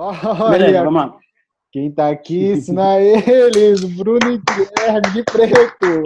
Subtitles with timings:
[0.00, 1.18] Olha, Beleza, vamos lá.
[1.72, 6.04] quem tá aqui ensina eles, Bruno e Guilherme de Preto.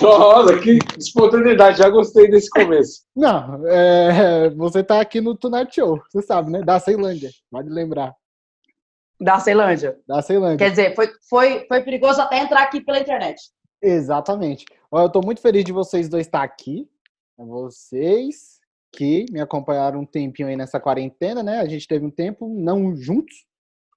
[0.00, 3.02] Nossa, que espontaneidade, já gostei desse começo.
[3.14, 6.62] Não, é, você tá aqui no Tonight Show, você sabe, né?
[6.62, 8.14] Da Ceilândia, pode lembrar.
[9.20, 9.98] Da Ceilândia.
[10.06, 10.58] Da Ceilândia.
[10.58, 13.50] Quer dizer, foi, foi, foi perigoso até entrar aqui pela internet.
[13.82, 14.64] Exatamente.
[14.92, 16.88] Ó, Eu tô muito feliz de vocês dois estar aqui.
[17.36, 18.49] Vocês
[18.92, 21.60] que me acompanharam um tempinho aí nessa quarentena, né?
[21.60, 23.46] A gente teve um tempo não juntos,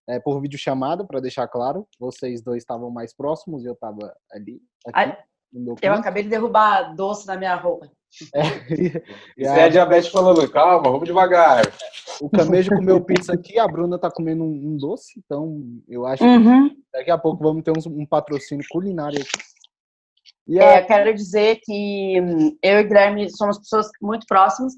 [0.08, 1.88] é, por videochamada, para deixar claro.
[2.00, 4.62] Vocês dois estavam mais próximos e eu tava ali.
[4.86, 5.18] Aqui, Ai,
[5.52, 6.00] no meu Eu canto.
[6.02, 7.90] acabei de derrubar doce na minha roupa.
[9.36, 11.64] E Isso é a diabetes falando, calma, vamos devagar.
[12.22, 16.22] o Camejo comeu pizza aqui, a Bruna tá comendo um, um doce, então eu acho
[16.24, 16.70] que Uhum.
[16.94, 19.32] daqui a pouco vamos ter uns- um, patrocínio culinário aqui.
[20.48, 20.86] E É, a...
[20.86, 24.74] quero dizer que hum, eu e o Guilherme somos pessoas muito próximas.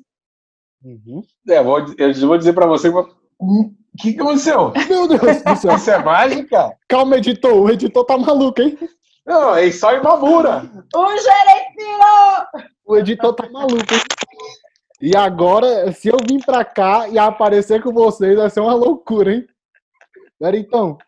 [0.86, 1.24] Uhum.
[1.50, 4.72] É, vou, eu vou dizer pra você o que, que aconteceu.
[4.88, 5.76] Meu Deus do céu.
[5.76, 6.78] Isso é mágica?
[6.88, 7.54] Calma, editor.
[7.54, 8.78] O editor tá maluco, hein?
[9.26, 10.70] Não, é só Imamura.
[10.96, 12.70] O gerente!
[12.86, 14.02] O editor tá maluco, hein?
[15.02, 19.34] E agora, se eu vim pra cá e aparecer com vocês, vai ser uma loucura,
[19.34, 19.48] hein?
[20.40, 21.00] Pera então.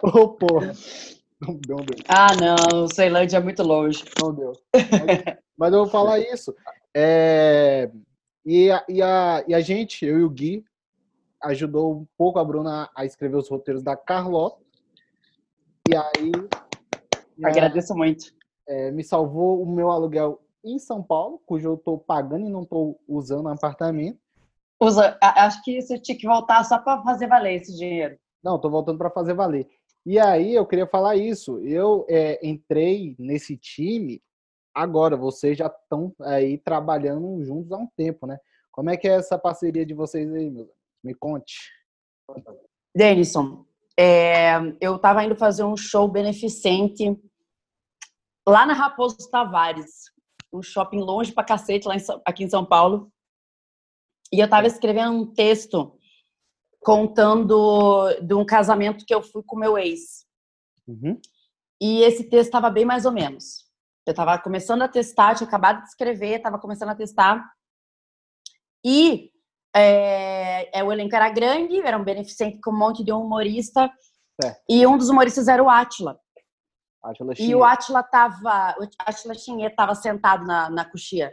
[0.00, 0.72] Ô, porra.
[1.40, 1.96] Não deu, não deu.
[2.08, 4.04] Ah, não, o Ceilândia é muito longe.
[4.20, 4.52] Não deu.
[4.72, 6.54] Mas, mas eu vou falar isso.
[6.94, 7.90] É,
[8.48, 10.64] e, a, e, a, e a gente, eu e o Gui,
[11.42, 14.64] ajudou um pouco a Bruna a escrever os roteiros da Carlota.
[15.86, 16.32] E aí
[17.44, 18.32] Agradeço muito.
[18.66, 22.62] é, me salvou o meu aluguel em São Paulo, cujo eu estou pagando e não
[22.62, 24.18] estou usando o apartamento.
[24.80, 28.18] Usa, acho que você tinha que voltar só para fazer valer esse dinheiro.
[28.42, 29.68] Não, estou voltando para fazer valer.
[30.06, 31.58] E aí eu queria falar isso.
[31.58, 34.22] Eu é, entrei nesse time
[34.74, 35.16] agora.
[35.16, 38.38] Vocês já estão aí trabalhando juntos há um tempo, né?
[38.70, 40.70] Como é que é essa parceria de vocês aí, meu?
[41.02, 41.70] Me conte.
[42.94, 43.64] Denison,
[43.98, 47.20] é, eu estava indo fazer um show beneficente
[48.48, 50.12] lá na Raposo Tavares,
[50.52, 53.12] um shopping longe pra cacete, lá em aqui em São Paulo.
[54.32, 55.98] E eu estava escrevendo um texto
[56.80, 60.26] contando de um casamento que eu fui com meu ex.
[60.86, 61.20] Uhum.
[61.80, 63.67] E esse texto estava bem mais ou menos.
[64.08, 67.46] Eu estava começando a testar, tinha acabado de escrever, estava começando a testar.
[68.82, 69.30] E
[69.76, 73.92] é, é, o elenco era grande, era um beneficente com um monte de humorista.
[74.40, 74.62] Certo.
[74.66, 75.68] E um dos humoristas era o.
[75.68, 76.18] Átila
[77.38, 81.30] E o Átila tava, o Átila Chinhê tava sentado na, na coxia,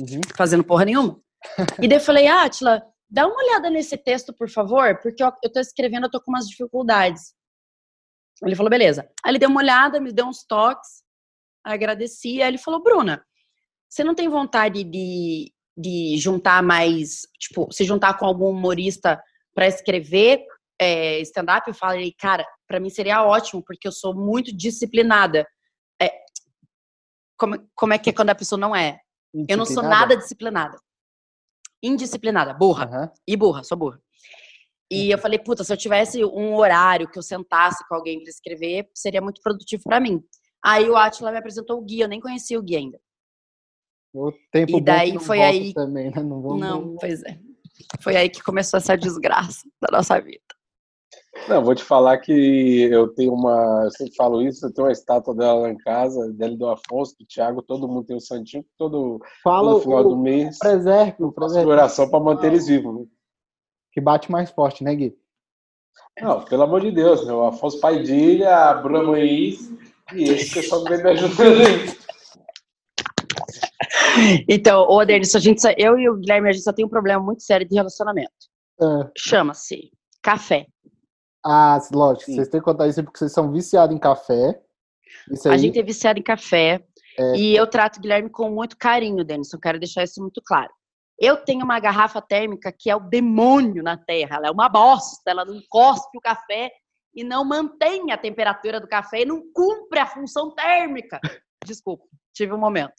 [0.00, 0.20] Uhum.
[0.36, 1.20] fazendo porra nenhuma.
[1.82, 2.80] E daí eu falei, Átila,
[3.10, 6.30] dá uma olhada nesse texto, por favor, porque eu, eu tô escrevendo, eu tô com
[6.30, 7.34] umas dificuldades.
[8.40, 9.02] Ele falou, beleza.
[9.24, 11.03] Aí ele deu uma olhada, me deu uns toques,
[11.64, 12.42] agradeci.
[12.42, 13.24] Aí ele falou, Bruna,
[13.88, 19.22] você não tem vontade de, de juntar mais, tipo, se juntar com algum humorista
[19.54, 20.44] para escrever
[20.80, 21.66] é, stand-up?
[21.66, 25.46] Eu falei, cara, para mim seria ótimo, porque eu sou muito disciplinada.
[26.00, 26.10] É,
[27.38, 28.98] como, como é que é quando a pessoa não é?
[29.48, 30.78] Eu não sou nada disciplinada.
[31.82, 32.84] Indisciplinada, burra.
[32.86, 33.12] Aham.
[33.26, 34.00] E burra, sou burra.
[34.90, 38.30] E eu falei, puta, se eu tivesse um horário que eu sentasse com alguém para
[38.30, 40.22] escrever, seria muito produtivo para mim.
[40.64, 42.98] Aí o Atila me apresentou o Gui, eu nem conhecia o Gui ainda.
[44.14, 46.22] O tempo E bom que daí foi aí- Também, né?
[46.22, 46.60] Não, vamos...
[46.60, 47.38] Não, pois é.
[48.00, 50.40] Foi aí que começou essa desgraça da nossa vida.
[51.48, 53.82] Não, vou te falar que eu tenho uma.
[53.84, 56.68] Eu sempre falo isso, eu tenho uma estátua dela lá em casa, dela e do
[56.68, 60.56] Afonso, do Thiago, todo mundo tem um santinho, todo, Fala todo final do o mês.
[60.58, 63.00] preserve, o Faço oração para manter eles vivos.
[63.00, 63.06] né?
[63.92, 65.16] que bate mais forte, né, Gui?
[66.20, 67.32] Não, pelo amor de Deus, né?
[67.32, 69.70] o Afonso Paidilha, a Bruna Muniz
[70.12, 71.94] e esse pessoal que vem me ajudando.
[74.48, 76.88] Então, ô Denis, a gente, só- eu e o Guilherme, a gente só tem um
[76.88, 78.30] problema muito sério de relacionamento.
[78.80, 79.10] É.
[79.16, 79.90] Chama-se
[80.22, 80.66] café.
[81.44, 82.36] Ah, lógico, Sim.
[82.36, 84.60] vocês têm que contar isso porque vocês são viciados em café.
[85.30, 85.54] Isso aí.
[85.54, 86.82] A gente é viciado em café.
[87.18, 87.36] É.
[87.36, 89.58] E eu trato o Guilherme com muito carinho, Denison.
[89.58, 90.70] Quero deixar isso muito claro.
[91.18, 94.36] Eu tenho uma garrafa térmica que é o demônio na terra.
[94.36, 95.30] Ela é uma bosta.
[95.30, 96.72] Ela não cospe o café
[97.14, 101.20] e não mantém a temperatura do café e não cumpre a função térmica.
[101.64, 102.94] Desculpa, tive um momento.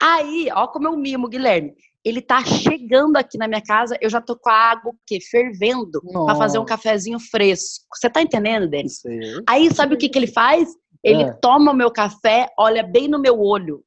[0.00, 1.74] Aí, ó como eu mimo, Guilherme.
[2.04, 5.18] Ele tá chegando aqui na minha casa, eu já tô com a água o quê?
[5.20, 7.84] fervendo para fazer um cafezinho fresco.
[7.92, 9.04] Você tá entendendo, Denis?
[9.04, 9.74] Isso aí.
[9.74, 10.68] Sabe o que, que ele faz?
[11.02, 11.32] Ele É.
[11.34, 13.82] toma o meu café, olha bem no meu olho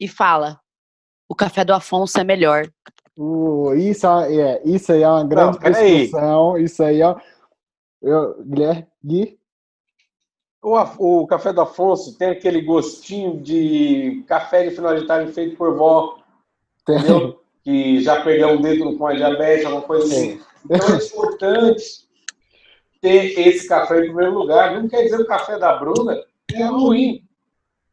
[0.00, 0.60] e fala:
[1.28, 2.68] o café do Afonso é melhor.
[3.18, 6.02] Uh, isso, é, isso aí é uma grande peraí.
[6.02, 6.56] discussão.
[6.56, 7.16] Isso aí é.
[8.00, 9.38] Eu, Guilherme, Gui,
[10.62, 15.56] O, o café do Afonso tem aquele gostinho de café de final de tarde feito
[15.56, 16.18] por vó,
[16.84, 17.40] tem- entendeu?
[17.64, 20.40] que já perdeu um dedo com a diabetes, alguma coisa assim.
[20.70, 22.08] Então é importante
[23.00, 24.74] ter esse café em primeiro lugar.
[24.80, 26.20] Não quer dizer que o café da Bruna
[26.52, 27.22] é ruim.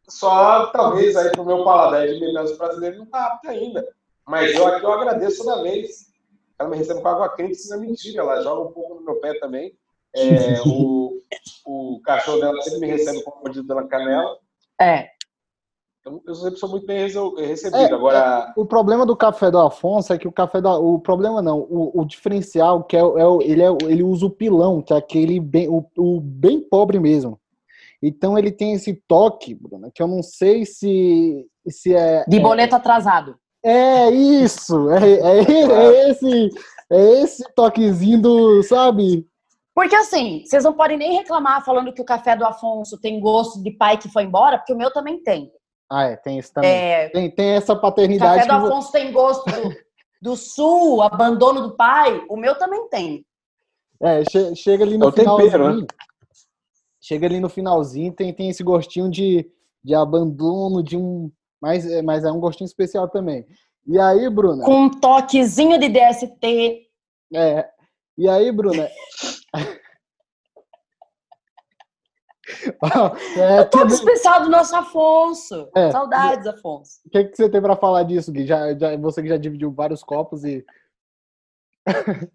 [0.07, 3.85] Só talvez aí pro meu paladar de milhões brasileiros não tá apto ainda.
[4.25, 6.11] Mas eu aqui eu agradeço toda vez.
[6.57, 8.21] Ela me recebe com água quente, isso não é mentira.
[8.21, 9.75] Ela joga um pouco no meu pé também.
[10.15, 11.21] É, o,
[11.65, 14.37] o cachorro dela sempre me recebe com mordida na canela.
[14.79, 15.09] É.
[15.99, 17.77] Então, eu sempre sou muito bem recebido.
[17.77, 18.53] É, Agora...
[18.55, 20.69] É, o problema do café do Afonso é que o café do...
[20.69, 24.81] O problema não, o, o diferencial que é, é ele, é, ele usa o pilão,
[24.81, 27.39] que é aquele bem, o, o bem pobre mesmo.
[28.01, 32.23] Então ele tem esse toque, Bruna, que eu não sei se, se é.
[32.27, 33.35] De boleto é, atrasado.
[33.63, 34.91] É isso!
[34.91, 36.49] É, é, é, esse,
[36.91, 39.25] é esse toquezinho do, sabe?
[39.75, 43.61] Porque assim, vocês não podem nem reclamar falando que o café do Afonso tem gosto
[43.61, 45.51] de pai que foi embora, porque o meu também tem.
[45.91, 46.71] Ah, é, tem isso também.
[46.71, 48.45] É, tem, tem essa paternidade.
[48.45, 49.75] O café do Afonso tem gosto do,
[50.21, 53.25] do sul, abandono do pai, o meu também tem.
[54.01, 55.51] É, che, chega ali no é finalzinho.
[55.51, 55.87] Tempero, né?
[57.01, 59.45] Chega ali no finalzinho, tem, tem esse gostinho de,
[59.83, 61.29] de abandono, de um.
[61.61, 63.45] Mas, é, mas é um gostinho especial também.
[63.85, 64.63] E aí, Bruna?
[64.63, 66.87] Com um toquezinho de DST.
[67.33, 67.69] É.
[68.17, 68.89] E aí, Bruna?
[73.37, 75.69] é, o toque especial do nosso Afonso.
[75.75, 75.91] É.
[75.91, 76.99] Saudades, Afonso.
[77.05, 78.45] O que, que você tem para falar disso, Gui?
[78.45, 80.65] Já, já, você que já dividiu vários copos e.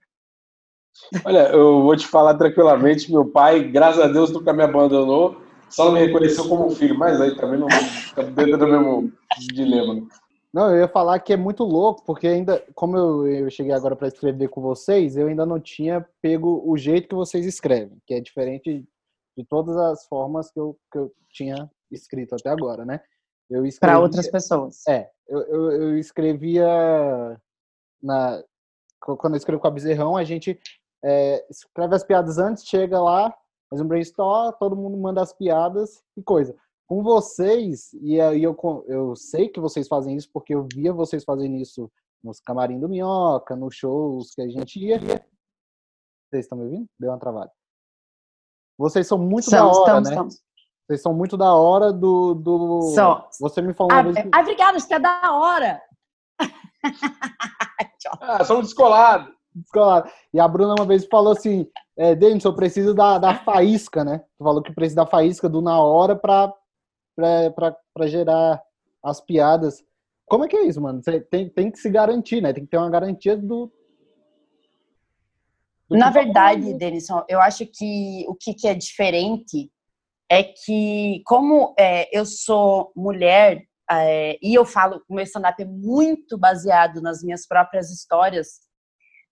[1.25, 5.87] Olha, eu vou te falar tranquilamente, meu pai, graças a Deus, nunca me abandonou, só
[5.87, 9.13] não me reconheceu como filho, mas aí também não está dentro do mesmo
[9.55, 10.07] dilema.
[10.53, 13.95] Não, eu ia falar que é muito louco, porque ainda, como eu, eu cheguei agora
[13.95, 18.15] para escrever com vocês, eu ainda não tinha pego o jeito que vocês escrevem, que
[18.15, 18.85] é diferente
[19.37, 23.01] de todas as formas que eu, que eu tinha escrito até agora, né?
[23.79, 24.87] Para outras pessoas.
[24.89, 26.67] É, eu, eu, eu escrevia
[28.03, 28.43] na
[29.01, 30.61] quando eu escrevo com a Bezerrão, a gente
[31.03, 33.35] é, escreve as piadas antes, chega lá,
[33.71, 36.55] faz um brainstorm, todo mundo manda as piadas e coisa.
[36.91, 38.57] Com vocês, e aí eu,
[38.89, 41.89] eu sei que vocês fazem isso porque eu via vocês fazendo isso
[42.21, 44.99] nos camarim do Minhoca, nos shows que a gente ia.
[44.99, 46.89] Vocês estão me ouvindo?
[46.99, 47.53] Deu uma travada.
[48.77, 50.15] Vocês são muito estamos, da hora, estamos, né?
[50.15, 50.43] Estamos.
[50.85, 52.35] Vocês são muito da hora do.
[52.35, 52.83] do...
[52.93, 53.29] Só.
[53.39, 53.93] Você me falou.
[53.93, 54.29] Ah, vez que...
[54.33, 55.81] ah obrigada, isso que é da hora.
[58.21, 60.11] ah, somos descolados descolado.
[60.35, 64.25] E a Bruna uma vez falou assim: é, Denison, eu preciso da, da faísca, né?
[64.37, 66.53] Tu falou que precisa da faísca do na hora pra,
[67.95, 68.63] pra gerar
[69.03, 69.85] as piadas.
[70.27, 71.03] Como é que é isso, mano?
[71.03, 72.53] Você tem, tem que se garantir, né?
[72.53, 73.73] Tem que ter uma garantia do.
[75.89, 79.71] do Na tá verdade, Denison, eu acho que o que, que é diferente
[80.31, 85.67] é que, como é, eu sou mulher é, e eu falo, o meu stand-up é
[85.67, 88.61] muito baseado nas minhas próprias histórias,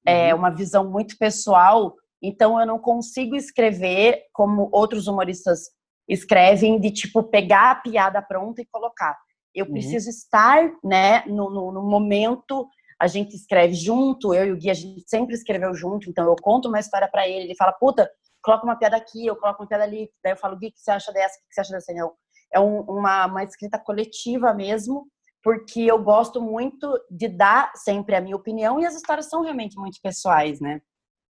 [0.05, 0.41] é uhum.
[0.41, 5.71] uma visão muito pessoal, então eu não consigo escrever como outros humoristas
[6.09, 9.17] escrevem, de tipo pegar a piada pronta e colocar.
[9.55, 9.73] Eu uhum.
[9.73, 12.69] preciso estar, né, no, no, no, momento.
[13.01, 16.37] A gente escreve junto, eu e o Gui, a gente sempre escreveu junto, então eu
[16.41, 18.11] conto uma história para ele, ele fala, puta,
[18.43, 20.81] coloca uma piada aqui, eu coloco uma piada ali, daí eu falo, Gui, o que
[20.81, 21.93] você acha dessa, o que você acha dessa?
[21.93, 22.13] Não,
[22.53, 25.07] é um, uma, uma escrita coletiva mesmo,
[25.43, 29.77] porque eu gosto muito de dar sempre a minha opinião e as histórias são realmente
[29.79, 30.81] muito pessoais, né?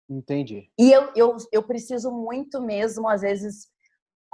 [0.10, 0.70] Entendi.
[0.80, 3.68] E eu, eu, eu preciso muito mesmo, às vezes,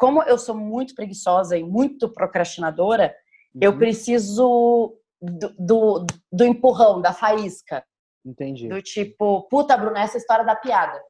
[0.03, 3.15] como eu sou muito preguiçosa e muito procrastinadora,
[3.55, 3.61] uhum.
[3.63, 7.85] eu preciso do, do, do, empurrão, da faísca.
[8.25, 8.67] Entendi.
[8.67, 11.01] Do tipo, puta, Bruna, essa história da piada.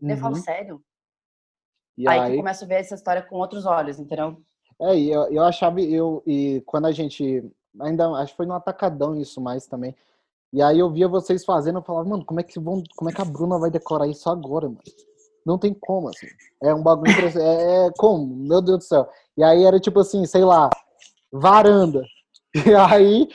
[0.00, 0.08] Uhum.
[0.08, 0.40] Eu falo, uhum.
[0.40, 0.82] sério?
[1.98, 4.40] E aí, aí eu começo a ver essa história com outros olhos, entendeu?
[4.80, 7.46] É, e eu, eu achava, eu, e quando a gente
[7.78, 9.94] ainda acho que foi no atacadão isso mais também.
[10.54, 13.12] E aí eu via vocês fazendo, eu falava, mano, como é que vão, como é
[13.12, 14.80] que a Bruna vai decorar isso agora, mano?
[15.44, 16.26] Não tem como, assim.
[16.62, 18.34] É um bagulho é, é como?
[18.34, 19.08] Meu Deus do céu.
[19.36, 20.70] E aí era tipo assim, sei lá,
[21.32, 22.02] varanda.
[22.54, 23.28] E aí,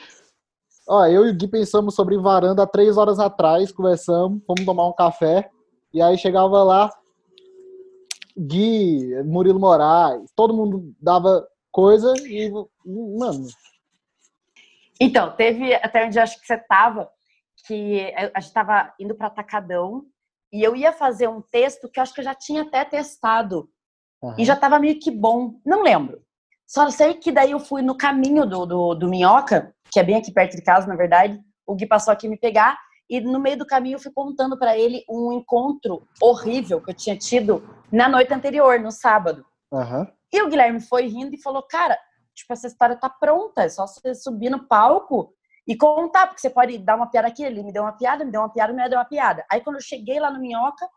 [0.88, 4.92] ó, eu e o Gui pensamos sobre varanda três horas atrás, conversamos, fomos tomar um
[4.92, 5.50] café.
[5.92, 6.88] E aí chegava lá,
[8.38, 12.48] Gui, Murilo Moraes, todo mundo dava coisa e,
[12.86, 13.48] mano,
[15.00, 17.08] então, teve até onde acho que você estava,
[17.66, 20.04] que a gente estava indo para Atacadão
[20.52, 23.68] e eu ia fazer um texto que eu acho que eu já tinha até testado
[24.22, 24.34] uhum.
[24.38, 26.22] e já estava meio que bom, não lembro.
[26.66, 30.16] Só sei que daí eu fui no caminho do, do, do Minhoca, que é bem
[30.16, 31.40] aqui perto de casa, na verdade.
[31.66, 32.78] O Gui passou aqui me pegar
[33.08, 36.94] e no meio do caminho eu fui contando para ele um encontro horrível que eu
[36.94, 39.46] tinha tido na noite anterior, no sábado.
[39.72, 40.06] Uhum.
[40.30, 41.98] E o Guilherme foi rindo e falou: Cara,
[42.34, 45.32] tipo, essa história tá pronta, é só você subir no palco
[45.68, 48.32] e contar, porque você pode dar uma piada aqui, ele me deu uma piada, me
[48.32, 49.44] deu uma piada, me deu uma piada.
[49.50, 50.88] Aí quando eu cheguei lá no Minhoca,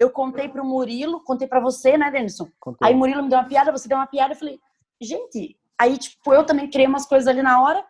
[0.00, 2.48] eu contei pro Murilo, contei para você, né, Denison?
[2.82, 4.58] Aí Murilo me deu uma piada, você deu uma piada, eu falei,
[5.00, 7.86] gente, aí, tipo, eu também criei umas coisas ali na hora.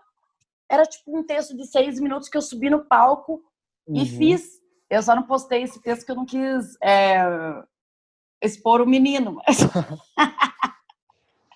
[0.68, 3.42] Era, tipo, um texto de seis minutos que eu subi no palco
[3.86, 3.96] uhum.
[3.96, 4.60] e fiz.
[4.90, 7.24] Eu só não postei esse texto que eu não quis é,
[8.42, 9.36] expor o menino.
[9.46, 9.58] Mas...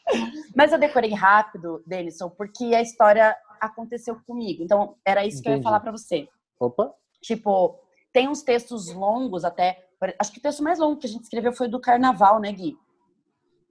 [0.56, 4.62] mas eu decorei rápido, Denison, porque a história aconteceu comigo.
[4.62, 5.43] Então, era isso Entendi.
[5.43, 6.29] que eu ia falar para você.
[6.59, 6.93] Opa!
[7.23, 7.79] Tipo,
[8.12, 9.87] tem uns textos longos até.
[10.19, 12.76] Acho que o texto mais longo que a gente escreveu foi do carnaval, né, Gui?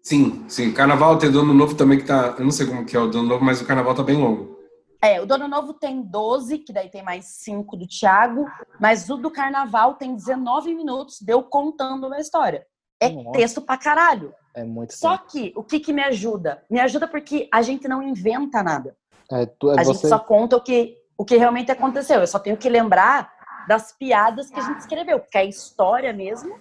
[0.02, 0.72] Sim, sim.
[0.72, 2.36] Carnaval tem Dono Novo também que tá.
[2.38, 4.58] Eu não sei como que é o Dono Novo, mas o carnaval tá bem longo.
[5.02, 8.46] É, o Dono Novo tem 12, que daí tem mais 5 do Thiago,
[8.80, 12.66] mas o do carnaval tem 19 minutos, deu contando uma história.
[13.00, 13.32] É Nossa.
[13.32, 14.34] texto pra caralho.
[14.54, 15.32] É muito Só tempo.
[15.32, 16.64] que o que, que me ajuda?
[16.70, 18.98] Me ajuda porque a gente não inventa nada.
[19.32, 19.94] É, tu, é a você...
[19.94, 22.20] gente só conta o que, o que realmente aconteceu.
[22.20, 23.32] Eu só tenho que lembrar
[23.68, 26.60] das piadas que a gente escreveu, porque a história mesmo,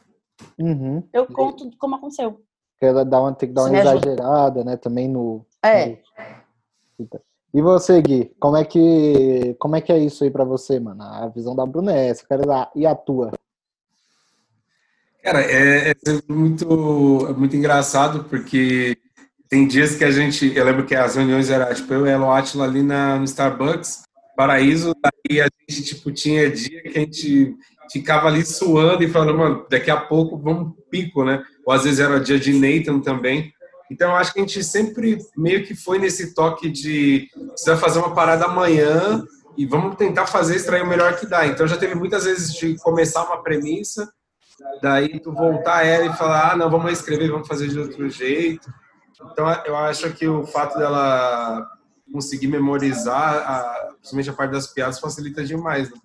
[0.59, 1.03] uhum.
[1.13, 2.43] eu conto como aconteceu.
[2.81, 4.77] Ela dá uma, tem que dar uma exagerada, né?
[4.77, 5.45] Também no.
[5.63, 5.99] É.
[6.99, 7.09] No...
[7.53, 11.03] E você, Gui, como é que como é que é isso aí para você, mano?
[11.03, 13.33] A visão da Bruna é essa, quero dar e a tua.
[15.23, 15.95] Cara, é, é
[16.29, 18.97] muito é muito engraçado porque
[19.49, 22.39] tem dias que a gente, eu lembro que as reuniões era tipo eu e a
[22.39, 24.03] Atila ali na, no Starbucks,
[24.37, 27.57] Paraíso, aí a gente tipo tinha dia que a gente
[27.91, 31.43] ficava ali suando e falando, mano, daqui a pouco vamos pico, né?
[31.67, 33.53] Ou às vezes era dia de Nathan também.
[33.91, 37.27] Então, acho que a gente sempre meio que foi nesse toque de
[37.65, 39.25] vai fazer uma parada amanhã
[39.57, 41.47] e vamos tentar fazer, extrair o melhor que dá.
[41.47, 44.13] Então, já teve muitas vezes de começar uma premissa,
[44.83, 48.09] daí tu voltar a ela e falar, ah, não, vamos escrever, vamos fazer de outro
[48.11, 48.71] jeito.
[49.33, 51.67] Então, eu acho que o fato dela
[52.13, 55.91] conseguir memorizar, a, principalmente a parte das piadas, facilita demais.
[55.91, 55.99] Né?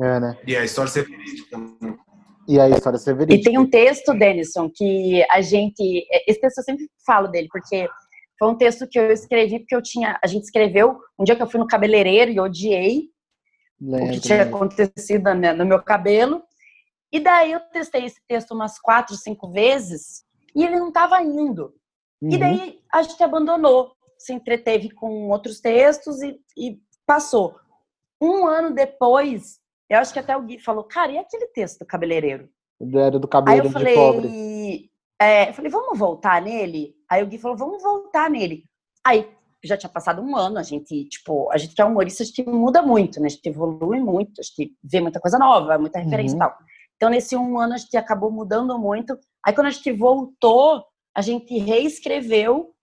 [0.00, 0.38] É, né?
[0.46, 1.58] E a história ser verídica.
[1.58, 1.96] Né?
[2.46, 3.48] E a história ser verídica.
[3.48, 6.06] E tem um texto, Denison, que a gente.
[6.26, 7.88] Esse texto eu sempre falo dele, porque
[8.38, 10.18] foi um texto que eu escrevi porque eu tinha.
[10.22, 13.08] A gente escreveu um dia que eu fui no cabeleireiro e odiei
[13.80, 16.42] Lembra, o que tinha acontecido no meu cabelo.
[17.12, 21.72] E daí eu testei esse texto umas quatro, cinco vezes e ele não estava indo.
[22.22, 22.30] Uhum.
[22.30, 27.56] E daí a gente abandonou, se entreteve com outros textos e, e passou.
[28.20, 31.86] Um ano depois, eu acho que até o Gui falou, cara, e aquele texto do
[31.86, 32.48] cabeleireiro?
[32.80, 34.90] Era do cabelo falei, de pobre.
[35.20, 36.94] É, eu falei, vamos voltar nele?
[37.10, 38.64] Aí o Gui falou, vamos voltar nele.
[39.04, 39.28] Aí
[39.62, 42.44] já tinha passado um ano, a gente, tipo, a gente que é humorista, a gente
[42.44, 43.26] muda muito, né?
[43.26, 46.44] A gente evolui muito, a gente vê muita coisa nova, muita referência uhum.
[46.44, 46.58] e tal.
[46.96, 49.18] Então, nesse um ano, a gente acabou mudando muito.
[49.44, 52.74] Aí, quando a gente voltou, a gente reescreveu,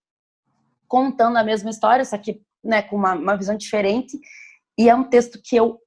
[0.88, 4.20] contando a mesma história, só que né, com uma, uma visão diferente.
[4.78, 5.80] E é um texto que eu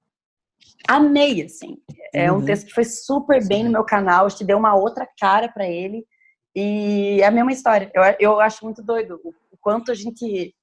[0.89, 1.79] amei, assim.
[2.13, 2.45] É um uhum.
[2.45, 6.07] texto que foi super bem no meu canal, te deu uma outra cara para ele.
[6.55, 7.91] E é a mesma história.
[7.95, 10.55] Eu, eu acho muito doido o, o quanto a gente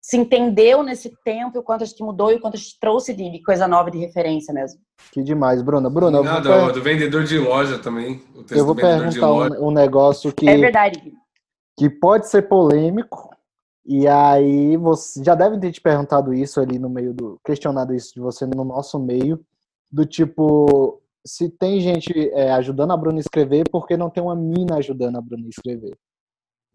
[0.00, 3.12] se entendeu nesse tempo, o quanto a gente mudou e o quanto a gente trouxe
[3.12, 4.80] de, de coisa nova, de referência mesmo.
[5.12, 5.90] Que demais, Bruna.
[5.90, 6.72] Bruna, Não, do, per...
[6.72, 8.22] do, vendedor de loja também.
[8.50, 10.48] eu vou perguntar um, um, negócio que.
[10.48, 11.12] É verdade.
[11.76, 13.30] Que pode ser polêmico.
[13.84, 17.38] E aí, você já deve ter te perguntado isso ali no meio do.
[17.44, 19.44] questionado isso de você no nosso meio
[19.90, 24.22] do tipo, se tem gente é, ajudando a Bruna a escrever, por que não tem
[24.22, 25.96] uma mina ajudando a Bruna a escrever?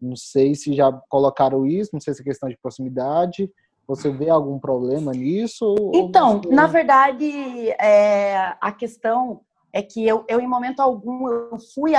[0.02, 3.52] Não sei se já colocaram isso, não sei se é questão de proximidade.
[3.88, 5.76] Você vê algum problema nisso?
[5.94, 6.50] Então, você...
[6.50, 11.94] na verdade, é, a questão é que eu, eu, em momento algum, eu fui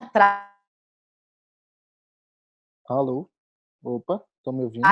[0.00, 0.50] atrás.
[2.88, 3.28] Alô?
[3.84, 4.86] Opa, tô me ouvindo?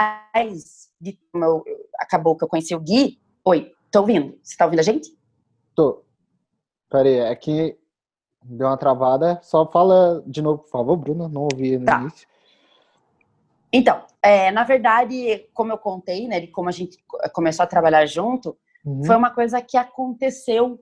[1.01, 1.65] De, meu,
[1.99, 3.21] acabou que eu conheci o Gui.
[3.45, 4.39] Oi, tô ouvindo?
[4.43, 5.17] Você tá ouvindo a gente?
[5.75, 6.05] Tô.
[6.91, 7.37] Peraí, é
[8.43, 9.39] deu uma travada.
[9.43, 11.29] Só fala de novo, por favor, Bruna.
[11.29, 12.01] Não ouvi no tá.
[12.01, 12.29] início.
[13.73, 16.99] Então, é, na verdade, como eu contei, né, de como a gente
[17.33, 19.05] começou a trabalhar junto, uhum.
[19.05, 20.79] foi uma coisa que aconteceu.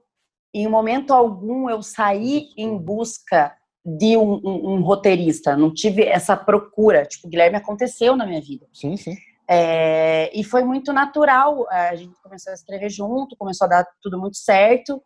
[0.54, 6.36] Em momento algum eu saí em busca de um, um, um, roteirista, não tive essa
[6.36, 7.04] procura.
[7.04, 8.66] Tipo, Guilherme aconteceu na minha vida.
[8.72, 9.14] Sim, sim.
[9.48, 11.66] É, e foi muito natural.
[11.70, 15.02] A gente começou a escrever junto, começou a dar tudo muito certo.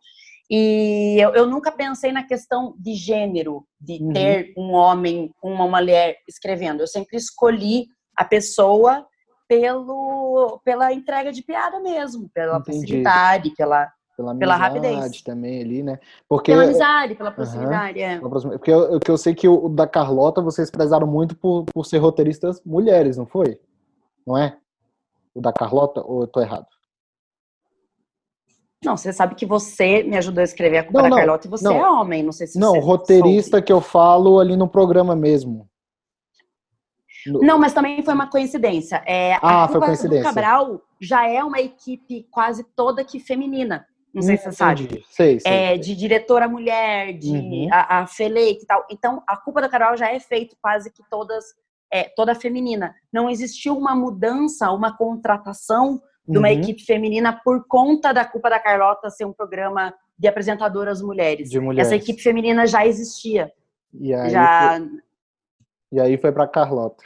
[0.55, 4.13] E eu, eu nunca pensei na questão de gênero, de uhum.
[4.13, 6.81] ter um homem, uma mulher escrevendo.
[6.81, 9.03] Eu sempre escolhi a pessoa
[9.47, 12.81] pelo, pela entrega de piada mesmo, pela Entendi.
[12.81, 15.23] facilidade, pela, pela, pela rapidez.
[15.23, 15.97] também ali, né?
[16.29, 18.05] Porque, pela amizade, pela proximidade, uhum.
[18.05, 18.19] é.
[18.19, 21.97] Porque eu, eu, sei que o, o da Carlota vocês prezaram muito por, por ser
[21.97, 23.59] roteiristas mulheres, não foi?
[24.25, 24.57] não é?
[25.33, 26.67] O da Carlota, ou eu tô errado?
[28.83, 31.47] Não, você sabe que você me ajudou a escrever a culpa não, da não, Carlota
[31.47, 31.75] e você não.
[31.75, 33.65] é homem, não sei se Não, roteirista soube.
[33.65, 35.69] que eu falo ali no programa mesmo.
[37.25, 39.01] Não, mas também foi uma coincidência.
[39.05, 40.29] É, ah, foi coincidência.
[40.29, 43.85] O Cabral já é uma equipe quase toda que feminina.
[44.13, 45.03] Não sei se você sabe.
[45.09, 47.67] Sei, sei, é, De diretora mulher, de uhum.
[47.71, 48.85] a, a Feleik e tal.
[48.91, 51.45] Então, a culpa da Carol já é feita quase que todas,
[51.91, 52.93] é, toda feminina.
[53.11, 56.53] Não existiu uma mudança, uma contratação de uma uhum.
[56.53, 61.49] equipe feminina por conta da culpa da Carlota ser um programa de apresentadoras mulheres.
[61.49, 61.87] De mulheres.
[61.87, 63.51] Essa equipe feminina já existia.
[63.93, 64.77] E aí já...
[64.77, 64.89] Foi...
[65.91, 67.03] E aí foi para Carlota.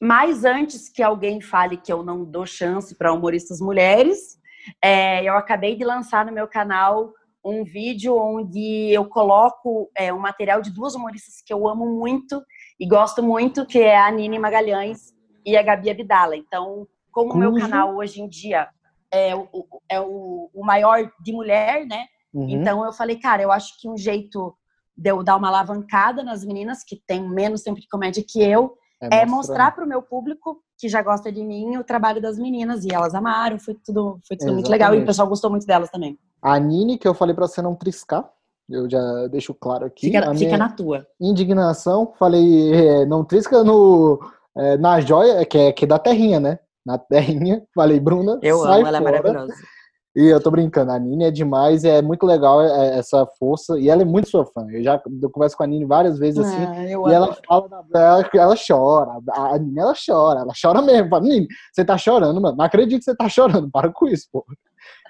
[0.00, 4.36] Mas antes que alguém fale que eu não dou chance para humoristas mulheres,
[4.82, 7.12] é, eu acabei de lançar no meu canal
[7.44, 12.42] um vídeo onde eu coloco é, um material de duas humoristas que eu amo muito
[12.78, 15.12] e gosto muito, que é a Nini Magalhães
[15.44, 16.36] e a Gabi Abdala.
[16.36, 18.68] Então, como o meu canal hoje em dia
[19.12, 19.48] é o,
[19.88, 22.06] é o, o maior de mulher, né?
[22.32, 22.48] Uhum.
[22.48, 24.54] Então eu falei, cara, eu acho que um jeito
[24.96, 28.74] de eu dar uma alavancada nas meninas que têm menos tempo de comédia que eu
[29.00, 32.38] é, é mostrar para o meu público que já gosta de mim o trabalho das
[32.38, 35.66] meninas e elas amaram, foi tudo, foi tudo muito legal e o pessoal gostou muito
[35.66, 36.18] delas também.
[36.40, 38.28] A Nini, que eu falei para você não triscar,
[38.68, 40.06] eu já deixo claro aqui.
[40.06, 41.06] Fica, fica na tua.
[41.20, 44.20] Indignação, falei, é, não trisca no,
[44.56, 46.58] é, na joia, que é, que é da terrinha, né?
[46.84, 47.62] Na terrinha.
[47.74, 49.16] Falei, Bruna, eu sai amo, ela é fora.
[49.16, 49.54] é maravilhosa.
[50.14, 53.88] E eu tô brincando, a Nini é demais, é muito legal é, essa força, e
[53.88, 54.66] ela é muito sua fã.
[54.70, 58.30] Eu já eu converso com a Nini várias vezes assim, ah, e ela fala, ela,
[58.34, 61.08] ela chora, a Nini ela chora, ela chora mesmo.
[61.08, 64.28] Fala, Nini, você tá chorando, mano, não acredito que você tá chorando, para com isso,
[64.30, 64.44] pô.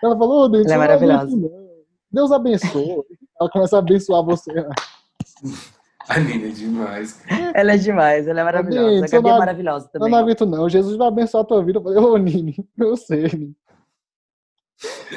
[0.04, 1.36] Ela falou, oh, Deus, ela é maravilhosa.
[2.12, 3.02] Deus abençoe.
[3.40, 4.52] ela começa a abençoar você.
[4.52, 4.68] Né?
[6.08, 7.22] A Nina é demais.
[7.54, 8.90] Ela é demais, ela é maravilhosa.
[8.90, 10.08] Nini, a Gabi é maravilhosa também.
[10.08, 10.68] Eu não aguento, não.
[10.68, 11.78] Jesus vai abençoar a tua vida.
[11.78, 13.56] Eu falei, ô, Nini, eu sei, Nini.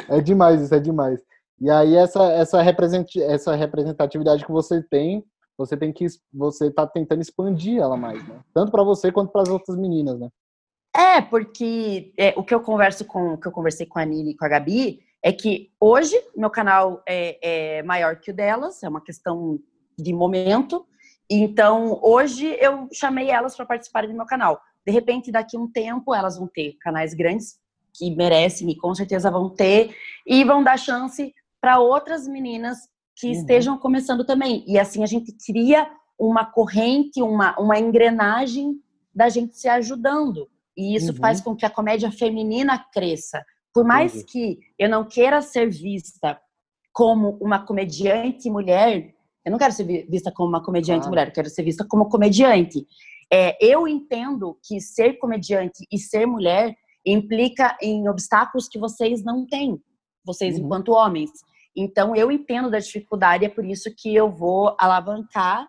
[0.10, 1.22] É demais, isso é demais.
[1.60, 5.26] E aí, essa, essa, represent, essa representatividade que você tem,
[5.58, 6.06] você tem que.
[6.34, 8.40] Você tá tentando expandir ela mais, né?
[8.54, 10.30] Tanto para você quanto para as outras meninas, né?
[10.96, 14.32] É, porque é, o que eu converso com, o que eu conversei com a Nini
[14.32, 18.82] e com a Gabi é que hoje meu canal é, é maior que o delas,
[18.84, 19.60] é uma questão
[19.98, 20.86] de momento.
[21.30, 24.62] Então, hoje eu chamei elas para participarem do meu canal.
[24.86, 27.60] De repente, daqui a um tempo, elas vão ter canais grandes
[27.98, 29.96] que merecem e com certeza vão ter
[30.28, 32.78] e vão dar chance para outras meninas
[33.16, 33.34] que uhum.
[33.34, 34.64] estejam começando também.
[34.68, 38.76] E assim a gente cria uma corrente, uma, uma engrenagem
[39.14, 40.50] da gente se ajudando.
[40.78, 41.18] E isso uhum.
[41.18, 43.44] faz com que a comédia feminina cresça.
[43.74, 44.26] Por mais Entendi.
[44.26, 46.40] que eu não queira ser vista
[46.94, 49.15] como uma comediante mulher,
[49.46, 51.12] eu não quero ser vista como uma comediante claro.
[51.12, 52.86] mulher, eu quero ser vista como comediante.
[53.32, 59.46] É, eu entendo que ser comediante e ser mulher implica em obstáculos que vocês não
[59.46, 59.80] têm,
[60.24, 60.66] vocês uhum.
[60.66, 61.30] enquanto homens.
[61.76, 65.68] Então eu entendo da dificuldade, é por isso que eu vou alavancar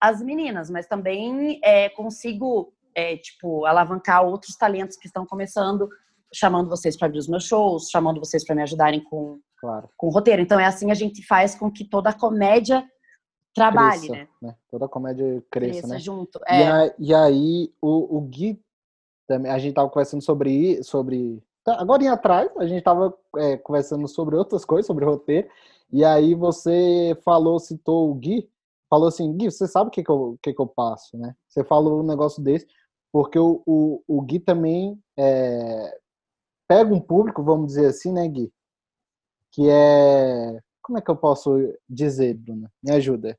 [0.00, 5.88] as meninas, mas também é, consigo, é, tipo, alavancar outros talentos que estão começando,
[6.32, 9.88] chamando vocês para abrir os meus shows, chamando vocês para me ajudarem com claro.
[9.96, 10.42] com o roteiro.
[10.42, 12.84] Então é assim a gente faz com que toda a comédia
[13.54, 14.28] trabalhe, cresça, né?
[14.40, 14.56] né?
[14.70, 15.98] Toda a comédia cresça, cresça né?
[15.98, 16.40] junto.
[16.46, 16.58] É.
[16.58, 18.60] E, a, e, aí o, o Gui
[19.28, 23.56] também, a gente tava conversando sobre sobre tá, agora em atrás a gente tava é,
[23.56, 25.48] conversando sobre outras coisas, sobre roteiro.
[25.92, 28.48] E aí você falou, citou o Gui,
[28.88, 31.34] falou assim, Gui, você sabe o que que eu, que que eu passo, né?
[31.46, 32.66] Você falou um negócio desse,
[33.12, 36.00] porque o, o, o Gui também é,
[36.68, 38.52] pega um público, vamos dizer assim, né, Gui?
[39.52, 40.58] que é.
[40.82, 41.56] Como é que eu posso
[41.88, 42.68] dizer, Bruna?
[42.82, 43.38] Me ajuda.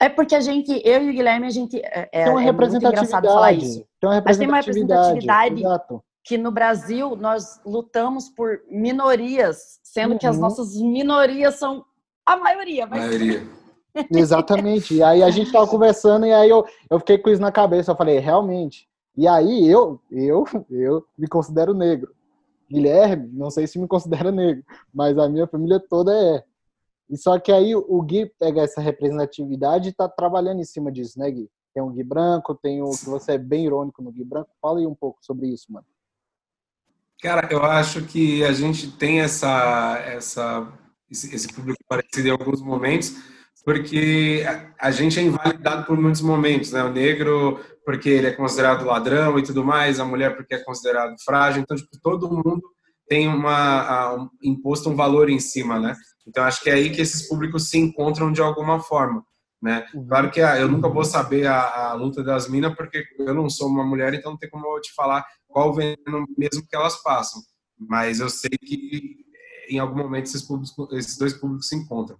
[0.00, 1.80] É porque a gente, eu e o Guilherme, a gente.
[1.80, 3.26] É, é tem uma é representatividade.
[3.26, 3.84] falar isso.
[4.00, 4.24] Tem uma representatividade.
[4.24, 6.04] Mas tem uma representatividade exato.
[6.22, 10.18] que no Brasil nós lutamos por minorias, sendo uhum.
[10.18, 10.42] que as uhum.
[10.42, 11.84] nossas minorias são
[12.24, 12.86] a maioria.
[12.86, 13.00] Mas...
[13.00, 13.42] maioria.
[14.14, 14.94] Exatamente.
[14.94, 17.90] E aí a gente tava conversando e aí eu, eu fiquei com isso na cabeça.
[17.90, 18.86] Eu falei, realmente.
[19.16, 22.14] E aí eu, eu, eu me considero negro.
[22.70, 26.44] Guilherme, não sei se me considera negro, mas a minha família toda é.
[27.08, 31.18] E só que aí o Gui pega essa representatividade e tá trabalhando em cima disso,
[31.18, 31.50] né, Gui?
[31.72, 34.50] Tem o Gui Branco, tem o que você é bem irônico no Gui Branco.
[34.60, 35.86] Fala aí um pouco sobre isso, mano.
[37.20, 40.72] Cara, eu acho que a gente tem essa, essa,
[41.10, 43.16] esse, esse público parecido em alguns momentos,
[43.68, 44.46] porque
[44.78, 46.82] a, gente é invalidado por muitos momentos, né?
[46.82, 51.14] O negro porque ele é considerado ladrão e tudo mais, a mulher porque é considerado
[51.22, 51.60] frágil.
[51.60, 52.62] Então, tipo, todo mundo
[53.06, 55.94] tem uma um, imposto um valor em cima, né?
[56.26, 59.22] Então, acho que é aí que esses públicos se encontram de alguma forma,
[59.60, 59.86] né?
[59.92, 60.06] Uhum.
[60.08, 63.50] Claro que ah, eu nunca vou saber a, a, luta das minas porque eu não
[63.50, 66.74] sou uma mulher, então não tem como eu te falar qual o veneno mesmo que
[66.74, 67.42] elas passam.
[67.78, 69.26] Mas eu sei que
[69.68, 72.16] em algum momento esses, públicos, esses dois públicos se encontram.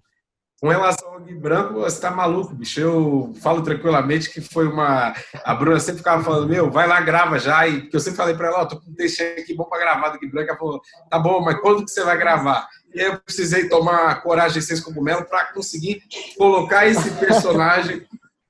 [0.60, 2.80] Com relação ao Gui Branco, você tá maluco, bicho.
[2.80, 5.14] Eu falo tranquilamente que foi uma.
[5.44, 7.68] A Bruna sempre ficava falando, meu, vai lá, grava já.
[7.68, 9.78] E porque eu sempre falei para ela, ó, oh, tô com um aqui bom para
[9.78, 10.50] gravar do Gui Branco.
[10.50, 12.66] Ela falou, tá bom, mas quando que você vai gravar?
[12.92, 16.02] E eu precisei tomar coragem sem cogumelo para conseguir
[16.36, 18.04] colocar esse personagem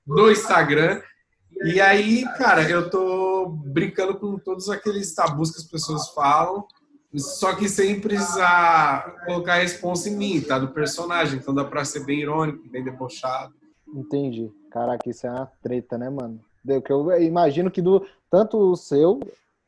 [0.07, 1.03] no Instagram.
[1.65, 6.65] E aí, cara, eu tô brincando com todos aqueles tabus que as pessoas falam
[7.17, 10.59] só que sem precisar colocar a responsa em mim, tá?
[10.59, 11.39] Do personagem.
[11.39, 13.55] Então dá pra ser bem irônico, bem debochado.
[13.95, 14.53] Entendi.
[14.71, 16.41] Caraca, isso é uma treta, né, mano?
[16.85, 19.21] Que eu imagino que do tanto o seu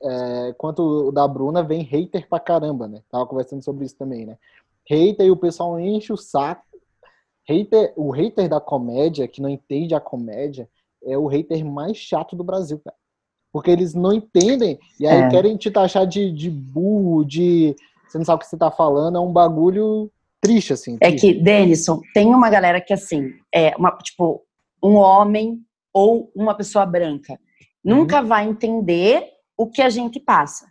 [0.02, 3.02] é, quanto o da Bruna vem hater pra caramba, né?
[3.10, 4.36] Tava conversando sobre isso também, né?
[4.88, 6.64] Hater e o pessoal enche o saco.
[7.48, 10.68] Hater, o hater da comédia, que não entende a comédia,
[11.02, 12.96] é o hater mais chato do Brasil, cara
[13.52, 15.28] porque eles não entendem e aí é.
[15.28, 17.74] querem te taxar de, de burro, de
[18.08, 20.10] você não sabe o que você tá falando, é um bagulho
[20.40, 20.96] triste, assim.
[21.00, 21.28] É triste.
[21.28, 24.42] É que, Denison, tem uma galera que, assim, é uma, tipo,
[24.82, 25.60] um homem
[25.92, 27.38] ou uma pessoa branca
[27.84, 28.26] nunca uhum.
[28.26, 30.70] vai entender o que a gente passa.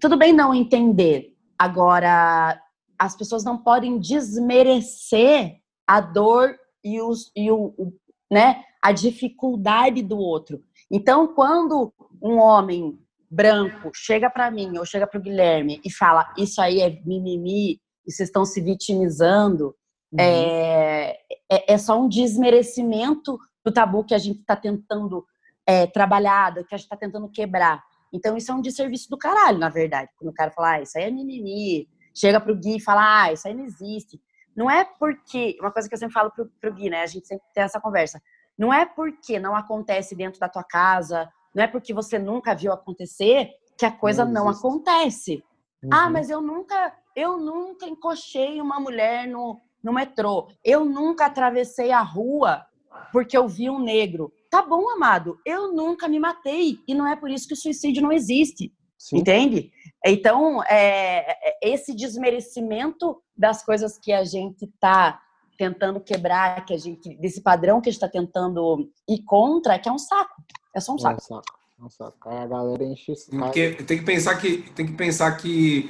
[0.00, 2.60] Tudo bem não entender, agora
[2.98, 7.92] as pessoas não podem desmerecer a dor e, os, e o, o
[8.30, 10.62] né, a dificuldade do outro.
[10.90, 11.92] Então, quando
[12.26, 12.98] um homem
[13.30, 17.80] branco chega para mim ou chega para o Guilherme e fala isso aí é mimimi
[18.06, 19.74] e vocês estão se vitimizando,
[20.12, 20.20] uhum.
[20.20, 21.18] é,
[21.50, 25.26] é, é, só um desmerecimento do tabu que a gente está tentando
[25.66, 27.82] é, trabalhar, que a gente está tentando quebrar.
[28.12, 30.08] Então, isso é um desserviço do caralho, na verdade.
[30.16, 33.32] Quando o cara fala, ah, isso aí é mimimi, chega pro Gui e fala, ah,
[33.32, 34.20] isso aí não existe.
[34.54, 37.02] Não é porque, uma coisa que eu sempre falo pro, pro Gui, né?
[37.02, 38.22] A gente sempre tem essa conversa.
[38.56, 42.70] Não é porque não acontece dentro da tua casa, não é porque você nunca viu
[42.70, 45.42] acontecer que a coisa não, não acontece.
[45.82, 45.88] Uhum.
[45.90, 50.48] Ah, mas eu nunca, eu nunca encochei uma mulher no, no metrô.
[50.62, 52.62] Eu nunca atravessei a rua
[53.10, 54.30] porque eu vi um negro.
[54.50, 56.78] Tá bom, amado, eu nunca me matei.
[56.86, 58.70] E não é por isso que o suicídio não existe.
[58.98, 59.18] Sim.
[59.18, 59.70] Entende?
[60.04, 65.22] Então, é, é esse desmerecimento das coisas que a gente tá
[65.56, 69.88] tentando quebrar, que a gente, desse padrão que a gente está tentando ir contra, que
[69.88, 70.34] é um saco.
[70.76, 71.14] É só um saco.
[71.14, 71.58] É um saco.
[71.80, 72.28] É um saco.
[72.28, 73.38] Aí a galera enche o saco.
[73.38, 75.88] Porque tem que pensar que tem que pensar que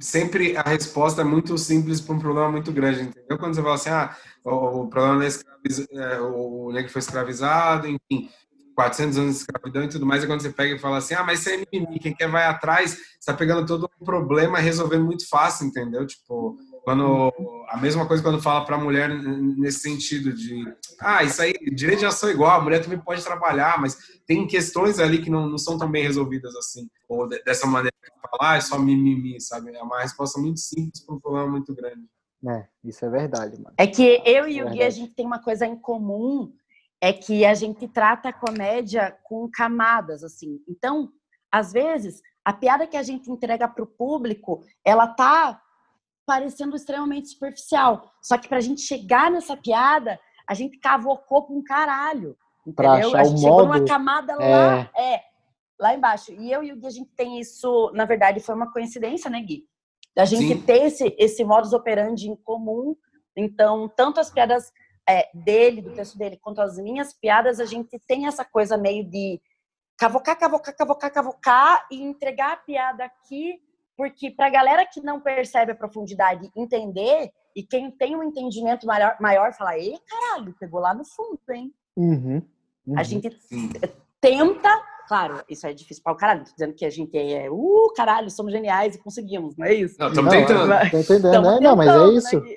[0.00, 3.36] sempre a resposta é muito simples para um problema muito grande, entendeu?
[3.36, 5.86] Quando você fala assim, ah, o, o problema é, escraviz...
[5.90, 8.30] é o negro foi escravizado, enfim,
[8.74, 11.24] 400 anos de escravidão e tudo mais, e quando você pega e fala assim, ah,
[11.24, 15.28] mas isso é mimimi, quem quer vai atrás, está pegando todo um problema resolvendo muito
[15.28, 16.06] fácil, entendeu?
[16.06, 17.32] Tipo, quando
[17.68, 20.62] a mesma coisa quando fala para a mulher nesse sentido de
[21.00, 24.46] ah isso aí direito de ação é igual a mulher também pode trabalhar mas tem
[24.46, 28.28] questões ali que não, não são tão bem resolvidas assim ou de, dessa maneira que
[28.28, 29.74] falar ah, é só mimimi sabe?
[29.74, 32.04] É uma resposta muito simples para um problema muito grande.
[32.46, 33.74] É isso é verdade mano.
[33.78, 36.52] É que eu e o é Gui a gente tem uma coisa em comum
[37.00, 40.60] é que a gente trata a comédia com camadas assim.
[40.68, 41.08] Então
[41.50, 45.60] às vezes a piada que a gente entrega para o público ela tá
[46.26, 48.10] parecendo extremamente superficial.
[48.22, 52.36] Só que pra gente chegar nessa piada, a gente cavocou pra um caralho.
[52.66, 53.14] Entendeu?
[53.16, 54.36] a gente chegou modo, numa camada é...
[54.36, 55.20] lá, é,
[55.78, 56.32] lá embaixo.
[56.32, 59.40] E eu e o Gui, a gente tem isso, na verdade, foi uma coincidência, né,
[59.40, 59.66] Gui?
[60.16, 60.60] Da gente Sim.
[60.62, 62.96] ter esse, esse modus operandi em comum.
[63.36, 64.72] Então, tanto as piadas
[65.06, 69.04] é, dele, do texto dele, quanto as minhas piadas, a gente tem essa coisa meio
[69.04, 69.40] de
[69.98, 73.60] cavocar, cavocar, cavocar, cavocar e entregar a piada aqui
[73.96, 78.86] porque para a galera que não percebe a profundidade entender, e quem tem um entendimento
[78.86, 81.72] maior, maior fala, ei, caralho, pegou lá no fundo, hein?
[81.96, 82.42] Uhum,
[82.86, 82.98] uhum.
[82.98, 83.30] A gente
[84.20, 87.92] tenta, claro, isso é difícil para o caralho, tô dizendo que a gente é, uh,
[87.94, 89.96] caralho, somos geniais e conseguimos, não é isso?
[89.98, 90.90] Não, estamos tentando.
[90.90, 91.58] Tô entendendo, né?
[91.60, 92.40] Não, mas é isso.
[92.40, 92.56] Né,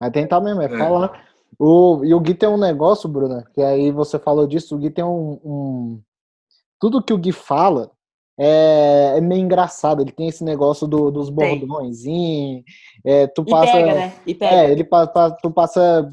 [0.00, 0.78] Vai tentar mesmo, é, é.
[0.78, 1.24] falar.
[1.58, 4.90] O, e o Gui tem um negócio, Bruna, que aí você falou disso, o Gui
[4.90, 6.02] tem um, um...
[6.80, 7.92] Tudo que o Gui fala,
[8.38, 10.02] é, é, meio engraçado.
[10.02, 12.02] Ele tem esse negócio do, dos bordões.
[13.04, 13.70] É, tu passa.
[13.70, 14.12] E pega, né?
[14.26, 14.56] E pega.
[14.56, 16.12] É, ele passa, tu passa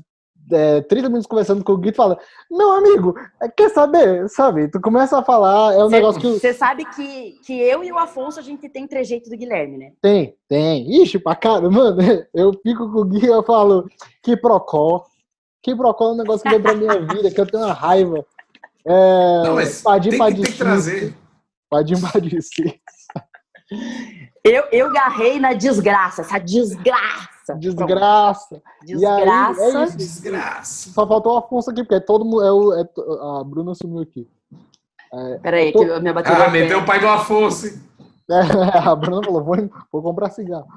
[0.52, 2.18] é, 30 minutos conversando com o Gui e fala:
[2.50, 4.30] Meu amigo, é, quer saber?
[4.30, 4.68] Sabe?
[4.68, 6.28] Tu começa a falar, é um cê, negócio que.
[6.28, 9.92] Você sabe que, que eu e o Afonso a gente tem trejeito do Guilherme, né?
[10.02, 11.02] Tem, tem.
[11.02, 11.98] Ixi, pra cara, mano,
[12.34, 13.88] eu fico com o Gui e eu falo:
[14.24, 15.06] Que procó.
[15.64, 18.26] Que procó é um negócio que veio pra minha vida, que eu tenho uma raiva.
[18.84, 21.16] É, Não, mas tem, que, tem que trazer.
[21.72, 22.80] Pode emagrecer.
[24.44, 27.56] Eu, eu garrei na desgraça, essa desgraça.
[27.58, 28.62] Desgraça.
[28.84, 29.62] Desgraça.
[29.64, 30.92] Aí, é desgraça.
[30.92, 32.44] Só faltou o Afonso aqui, porque todo mundo.
[32.44, 32.82] É o, é,
[33.40, 34.28] a Bruna sumiu aqui.
[35.14, 35.80] É, Peraí, tô...
[35.80, 36.44] que minha bateria.
[36.44, 37.68] Ah, meteu o pai do Afonso.
[38.30, 39.56] É, a Bruna falou: vou,
[39.92, 40.68] vou comprar cigarro.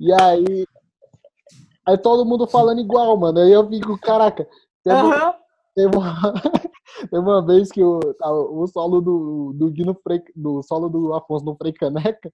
[0.00, 0.66] E aí,
[1.86, 3.40] Aí todo mundo falando igual, mano.
[3.40, 4.46] Aí eu fico, caraca.
[4.86, 5.34] Aham.
[5.74, 6.14] Teve uma,
[7.10, 11.14] teve uma vez que o, o solo do, do Gui no Frei, do solo do
[11.14, 12.32] Afonso no Frei Caneca.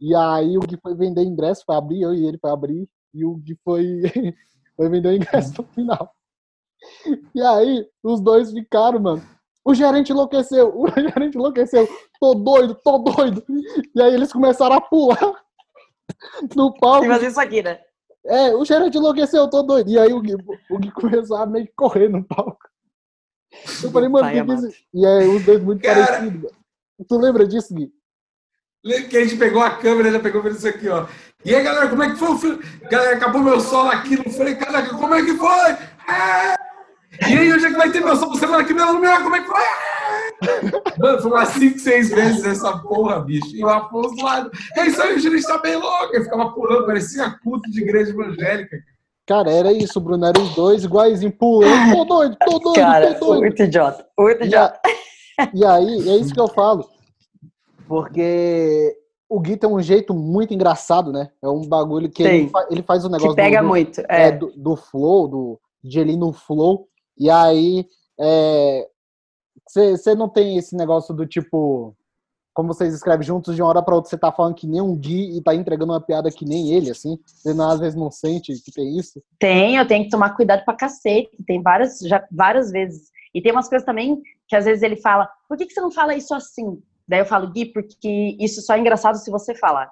[0.00, 3.24] E aí o Gui foi vender ingresso, foi abrir, eu e ele foi abrir, e
[3.24, 4.00] o Gui foi,
[4.76, 6.12] foi vender o ingresso no final.
[7.34, 9.22] E aí, os dois ficaram, mano.
[9.64, 11.88] O gerente enlouqueceu, o gerente enlouqueceu.
[12.20, 13.44] Tô doido, tô doido.
[13.94, 15.20] E aí eles começaram a pular
[16.56, 17.02] no palco.
[17.02, 17.80] Tem que fazer isso aqui, né?
[18.26, 19.88] É, o gerente enlouqueceu, eu tô doido.
[19.88, 20.34] E aí o Gui,
[20.70, 22.71] o Gui começou a meio que correr no palco.
[23.86, 26.06] Eu falei, mano, Pai que isso- E aí os dois muito Cara.
[26.06, 26.42] parecidos.
[26.42, 26.56] mano.
[27.08, 27.92] Tu lembra disso, Gui?
[28.84, 31.06] Lembra que a gente pegou a câmera, ele pegou isso aqui, ó.
[31.44, 32.28] E aí, galera, como é que foi?
[32.30, 32.62] o filme?
[32.90, 34.14] Galera, acabou meu solo aqui.
[34.14, 35.76] Eu falei, caraca, como é que foi?
[36.06, 36.56] Ah!
[37.28, 38.84] E aí, onde é que vai ter meu solo semana que vem?
[38.84, 39.60] lá como é que foi?
[39.60, 40.02] Ah!
[40.98, 43.54] Mano, foi umas 5, 6 vezes essa porra, bicho.
[43.54, 44.50] E o Afonso lado.
[44.76, 46.14] É isso aí, o gerente tá bem louco.
[46.14, 48.76] Ele ficava pulando, parecia culto de igreja evangélica.
[49.26, 50.26] Cara, era isso, Bruno.
[50.26, 51.92] Eram os dois iguaizinho, pulando.
[51.96, 53.40] Tô doido, tô doido, Cara, tô doido.
[53.40, 54.06] muito idiota.
[54.18, 54.80] Muito E, idiota.
[55.38, 56.88] a- e aí, é isso que eu falo.
[57.86, 58.96] Porque
[59.28, 61.30] o Gui tem um jeito muito engraçado, né?
[61.42, 64.00] É um bagulho que ele, fa- ele faz o Que negócio pega do, muito.
[64.08, 64.32] é, É.
[64.32, 66.88] do, do flow, do, de ele no flow.
[67.18, 67.86] E aí,
[69.68, 71.94] você não tem esse negócio do tipo,
[72.54, 74.96] como vocês escrevem juntos, de uma hora pra outra você tá falando que nem um
[74.96, 77.18] Gui e tá entregando uma piada que nem ele, assim.
[77.24, 79.22] Você não, às vezes não sente que tem isso.
[79.38, 81.30] Tem, eu tenho que tomar cuidado pra cacete.
[81.46, 83.10] Tem várias, já várias vezes.
[83.34, 85.90] E tem umas coisas também que às vezes ele fala, por que, que você não
[85.90, 86.78] fala isso assim?
[87.08, 89.90] Daí eu falo, Gui, porque isso só é engraçado se você falar.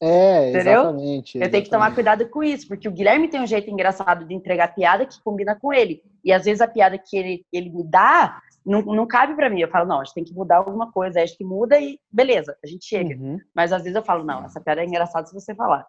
[0.00, 0.80] É, Entendeu?
[0.80, 1.38] exatamente.
[1.38, 1.94] Eu tenho que tomar exatamente.
[1.94, 5.54] cuidado com isso, porque o Guilherme tem um jeito engraçado de entregar piada que combina
[5.54, 6.02] com ele.
[6.24, 9.60] E às vezes a piada que ele, ele me dá não, não cabe pra mim.
[9.60, 11.18] Eu falo, não, a gente tem que mudar alguma coisa.
[11.18, 13.14] Aí a gente muda e beleza, a gente chega.
[13.14, 15.86] Uhum, Mas às vezes eu falo, não, essa piada é engraçada se você falar.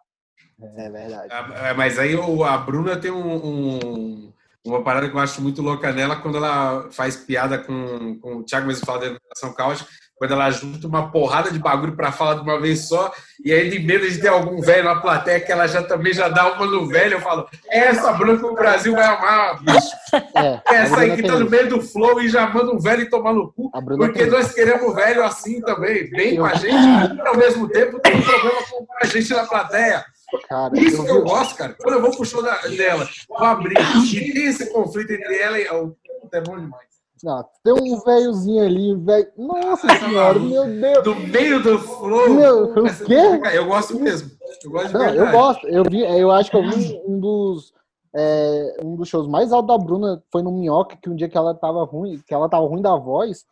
[0.60, 1.28] é verdade.
[1.32, 4.32] Ah, Mas aí o- a Bruna tem um, um-
[4.66, 8.42] uma parada que eu acho muito louca nela quando ela faz piada com, com o
[8.44, 12.34] Thiago mesmo fala da educação caótica, quando ela junta uma porrada de bagulho pra falar
[12.34, 13.12] de uma vez só,
[13.44, 16.28] e aí de medo de ter algum velho na plateia que ela já também já
[16.28, 19.88] dá uma no velho, eu falo, essa Bruna que o Brasil vai amar, bicho.
[20.34, 23.34] É, Essa aí que tá no meio do flow e já manda um velho tomar
[23.34, 23.70] no cu.
[24.06, 28.16] Porque nós queremos velho assim também, bem com a gente, e ao mesmo tempo tem
[28.16, 30.04] um problema com a gente na plateia.
[30.48, 31.76] Cara, Isso eu que eu gosto, cara.
[31.80, 33.76] Quando eu vou pro show da- dela, vou abrir
[34.12, 35.66] e tem esse conflito entre ela e.
[35.66, 36.95] Puta, é bom demais.
[37.22, 39.32] Não, tem um velhozinho ali, velho.
[39.36, 41.04] Nossa senhora, meu Deus.
[41.06, 42.34] No meio do flow.
[42.34, 43.40] Meu, o quê?
[43.54, 44.30] Eu gosto mesmo.
[44.62, 45.66] Eu gosto de Não, eu gosto.
[45.66, 47.72] Eu vi, eu acho que eu vi um dos
[48.18, 51.36] é, um dos shows mais altos da Bruna foi no Minhoca, que um dia que
[51.36, 53.44] ela tava ruim, que ela tava ruim da voz,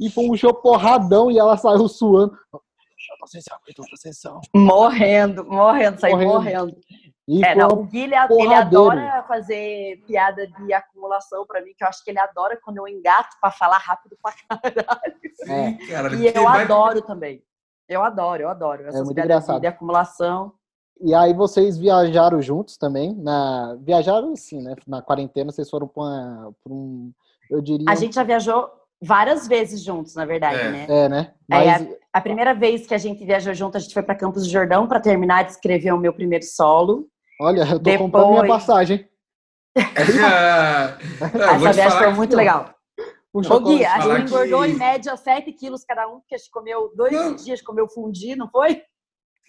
[0.00, 2.32] e foi um show porradão e ela saiu suando.
[4.54, 6.32] Morrendo, morrendo, saí Morrendo.
[6.32, 6.76] morrendo.
[7.30, 11.84] E É, não, o Gui, ele, ele adora fazer piada de acumulação pra mim, que
[11.84, 14.32] eu acho que ele adora quando eu engato pra falar rápido pra
[14.72, 15.14] caralho.
[15.44, 16.14] Sim, cara.
[16.14, 17.42] E eu vai- adoro também.
[17.86, 18.82] Eu adoro, eu adoro.
[18.86, 19.60] Essas muito piadas de, engraçado.
[19.60, 20.52] de acumulação.
[21.02, 24.74] E aí vocês viajaram juntos também, na viajaram assim, né?
[24.86, 27.12] Na quarentena vocês foram pra, uma- pra um,
[27.50, 28.68] eu diria, A gente já viajou
[29.02, 30.70] várias vezes juntos, na verdade, É.
[30.70, 30.86] né?
[30.88, 31.34] é, né?
[31.50, 34.42] É, Mas A primeira vez que a gente viajou junto, a gente foi pra Campos
[34.44, 37.06] do Jordão pra terminar de escrever o meu primeiro solo.
[37.40, 39.08] Olha, eu tô Depois- comprando minha passagem.
[40.24, 42.74] Ah, eu vou Essa viagem foi muito legal.
[43.34, 43.60] Um Ô.
[43.60, 46.92] Gui, a gente engordou que- em média 7 quilos cada um, porque a gente comeu
[46.96, 47.34] dois Não.
[47.36, 48.82] dias, comeu fundi, não foi?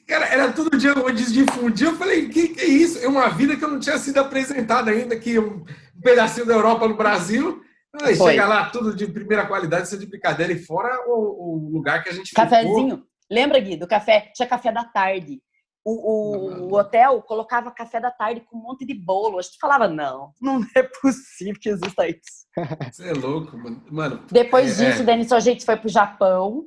[0.07, 1.87] Cara, era todo dia antes de fundir.
[1.87, 3.03] Eu falei, que que é isso?
[3.03, 5.63] É uma vida que eu não tinha sido apresentada ainda, que um
[6.03, 7.61] pedacinho da Europa no Brasil.
[8.01, 8.31] Aí Foi.
[8.31, 10.51] chega lá, tudo de primeira qualidade, isso é de brincadeira.
[10.53, 12.43] E fora o, o lugar que a gente ficou.
[12.43, 13.03] Cafezinho.
[13.31, 14.31] Lembra, Gui, do café?
[14.35, 15.41] Tinha café da tarde.
[15.89, 19.39] O, o- o hotel colocava café da tarde com um monte de bolo.
[19.39, 22.47] A gente falava, não, não é possível que exista isso.
[22.91, 23.83] Você é louco, mano.
[23.89, 25.03] Mano, Depois É, disso, é.
[25.03, 26.63] o Denis a gente foi pro Japão,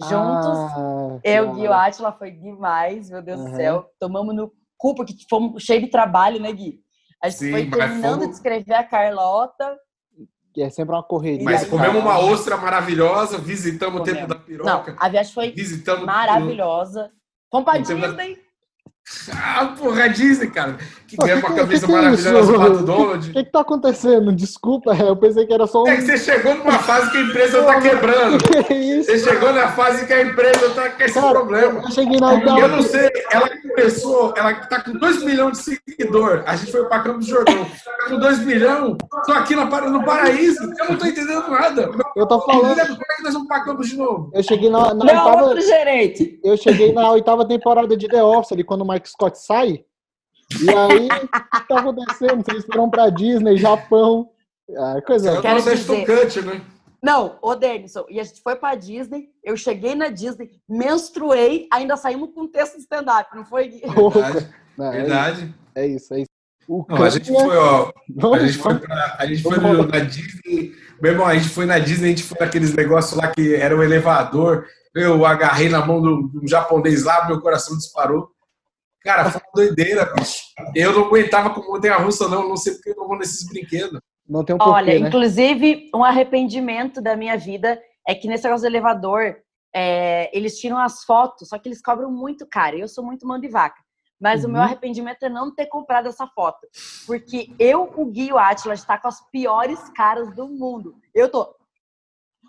[0.00, 0.16] juntos.
[0.16, 1.82] Ah, Eu, Gui e o hora.
[1.86, 3.56] Átila, foi demais, meu Deus do Uhum.
[3.56, 3.86] céu.
[4.00, 6.80] Tomamos no cu, porque fomos cheio de trabalho, né, Gui?
[7.22, 9.76] A gente Sim, foi terminando fomos- de escrever a Carlota.
[10.52, 11.44] Que é sempre uma correria.
[11.44, 14.20] mas comemos uma ostra maravilhosa, visitamos o Comemos.
[14.20, 14.44] Templo da Não,
[14.84, 16.04] Piroca, a viagem foi visitamos.
[16.04, 17.10] maravilhosa.
[17.52, 18.43] Não tem- Disney.
[19.32, 20.76] Ah, porra, Disney, cara.
[21.06, 23.30] Que ganha uma Que- camisa que que é maravilhosa do Pato O Donald.
[23.32, 24.32] que que tá acontecendo?
[24.32, 25.88] Desculpa, eu pensei que era só um...
[25.88, 28.38] É que você chegou numa fase que a empresa tá quebrando.
[28.66, 29.10] Que isso?
[29.10, 31.82] Você chegou na fase que a empresa tá com esse Cara, problema.
[31.84, 36.42] eu cheguei na eu não sei, ela começou, ela tá com 2 milhões de seguidores.
[36.46, 37.64] A gente foi pra Campos do Jordão.
[37.64, 40.62] Tá com 2 milhões, tô aqui no, Para- no paraíso.
[40.80, 41.90] Eu não tô entendendo nada.
[42.16, 44.30] Eu tô falando, Como é que nós vamos pra Campos de novo?
[44.32, 46.40] eu cheguei na, na Não, oitava, outro gerente.
[46.42, 49.84] eu cheguei na oitava temporada de The Office, ali quando o Mike Scott sai.
[50.60, 52.44] E aí, o que tá acontecendo?
[52.44, 54.30] Vocês foram pra Disney, Japão.
[54.76, 55.30] Ah, coisa.
[55.32, 56.60] É Quero dizer- tocante, né?
[57.02, 61.98] Não, ô Denison, e a gente foi pra Disney, eu cheguei na Disney, menstruei, ainda
[61.98, 63.68] saímos com um texto de stand-up, não foi?
[63.68, 63.80] Gui?
[63.84, 65.54] Verdade, Não, é, verdade.
[65.74, 66.30] é isso, é isso.
[66.66, 69.86] O Não, a gente foi, ó, Vamos- A gente foi, pra, a gente foi no-
[69.86, 70.72] na Disney.
[71.02, 73.76] Meu irmão, a gente foi na Disney, a gente foi naqueles negócios lá que era
[73.76, 74.66] um elevador.
[74.94, 78.30] Eu agarrei na mão do, do japonês lá, meu coração disparou.
[79.04, 80.42] Cara, foi uma doideira, bicho.
[80.74, 82.48] Eu não aguentava com montanha russa, não.
[82.48, 84.00] Não sei porque eu não vou nesses brinquedos.
[84.26, 85.08] Não tem um Olha, porquê, né?
[85.08, 89.36] inclusive, um arrependimento da minha vida é que nesse negócio do elevador,
[89.74, 92.76] é, eles tiram as fotos, só que eles cobram muito caro.
[92.76, 93.76] e Eu sou muito mão de vaca.
[94.18, 94.64] Mas o meu Uhum.
[94.66, 96.66] arrependimento é não ter comprado essa foto.
[97.06, 100.94] Porque eu, o Gui e o Atila, está com as piores caras do mundo.
[101.14, 101.54] Eu tô.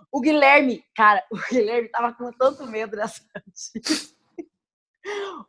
[0.10, 4.15] O Guilherme, cara, o Guilherme tava com tanto medo dessa notícia.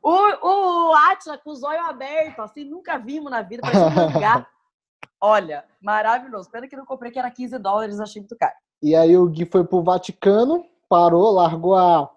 [0.03, 4.47] O, o Atila com os olhos abertos, assim, nunca vimos na vida, parecia um mangá.
[5.21, 6.51] Olha, maravilhoso.
[6.51, 8.53] Pena que não comprei, que era 15 dólares, achei muito caro.
[8.83, 12.09] E aí o Gui foi pro Vaticano, parou, largou a.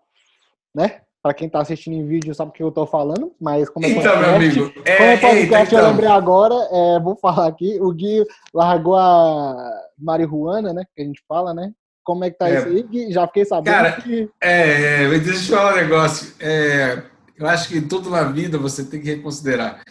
[0.76, 1.02] Né?
[1.22, 3.90] Pra quem tá assistindo em vídeo sabe o que eu tô falando, mas como é
[3.90, 4.74] Então, meu podcast- amigo.
[4.74, 5.92] Como É, é eita, podcast, eu então.
[5.92, 9.56] lembrei agora, é, vou falar aqui, o Gui largou a
[9.98, 10.84] marihuana, né?
[10.96, 11.74] Que a gente fala, né?
[12.04, 12.58] Como é que tá É.
[12.60, 13.12] isso aí, Gui?
[13.12, 14.30] Já fiquei sabendo Cara, que.
[14.42, 16.36] É, mas deixa eu te falar um negócio.
[16.40, 17.04] É,
[17.40, 19.82] eu acho que tudo na vida você tem que reconsiderar.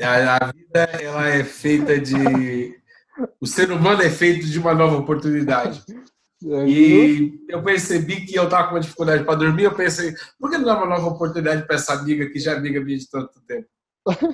[0.00, 2.80] A, a vida ela é feita de.
[3.40, 5.84] O ser humano é feito de uma nova oportunidade.
[6.66, 9.64] E eu percebi que eu estava com uma dificuldade para dormir.
[9.64, 12.56] Eu pensei, por que não dar uma nova oportunidade para essa amiga que já é
[12.56, 13.68] amiga minha de tanto tempo?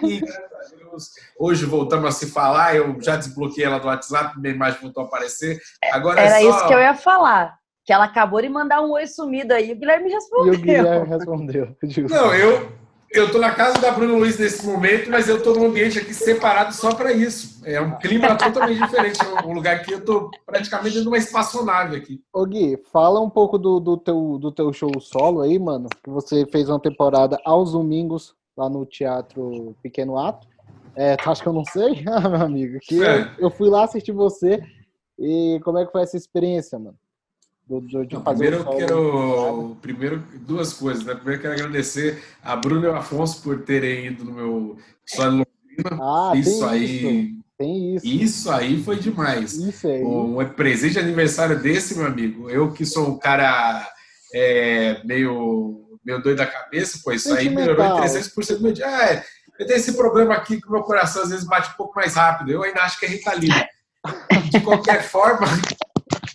[0.02, 2.76] E graças a Deus, hoje voltamos a se falar.
[2.76, 5.60] Eu já desbloqueei ela do WhatsApp, minha imagem voltou a aparecer.
[5.92, 6.50] Agora Era é só...
[6.50, 7.57] isso que eu ia falar.
[7.88, 9.72] Que ela acabou de mandar um oi sumido aí.
[9.72, 10.52] O Guilherme E respondeu.
[10.52, 11.74] o Guilherme respondeu.
[11.82, 12.68] Digo, Não, eu
[13.10, 16.12] eu tô na casa da Bruno Luiz nesse momento, mas eu tô num ambiente aqui
[16.12, 17.66] separado só para isso.
[17.66, 19.18] É um clima totalmente diferente.
[19.22, 22.20] É um lugar que eu tô praticamente dentro de uma espaçonave aqui.
[22.30, 25.88] Ô Gui, fala um pouco do, do, teu, do teu show solo aí, mano.
[26.04, 30.46] Que você fez uma temporada aos domingos lá no Teatro Pequeno Ato.
[30.94, 32.04] É, tu acha que eu não sei?
[32.06, 33.22] Ah, meu amigo, que É.
[33.38, 34.62] eu, eu fui lá assistir você.
[35.18, 36.98] E como é que foi essa experiência, mano?
[37.68, 39.76] Do, do- de Não, fazer primeiro o quero.
[39.82, 41.14] Primeiro, duas coisas, né?
[41.14, 44.76] Primeiro, eu quero agradecer a Bruno e o Afonso por terem ido no meu
[45.06, 45.46] solo.
[46.00, 46.64] Ah, tem isso isso.
[46.66, 47.30] aí.
[47.58, 48.06] Tem isso.
[48.06, 49.52] Isso aí foi demais.
[49.54, 50.02] Isso aí.
[50.02, 52.48] Um presente de aniversário desse, meu amigo.
[52.48, 53.86] Eu que sou um cara
[54.34, 58.44] é, meio, meio doido da cabeça, pô, isso aí melhorou em Sentimental.
[58.44, 58.86] 300% do meu dia.
[58.86, 59.24] Ah, é,
[59.58, 62.14] eu tenho esse problema aqui que o meu coração às vezes bate um pouco mais
[62.14, 62.50] rápido.
[62.52, 63.68] Eu ainda acho que é Ritalina.
[64.50, 65.46] De qualquer forma,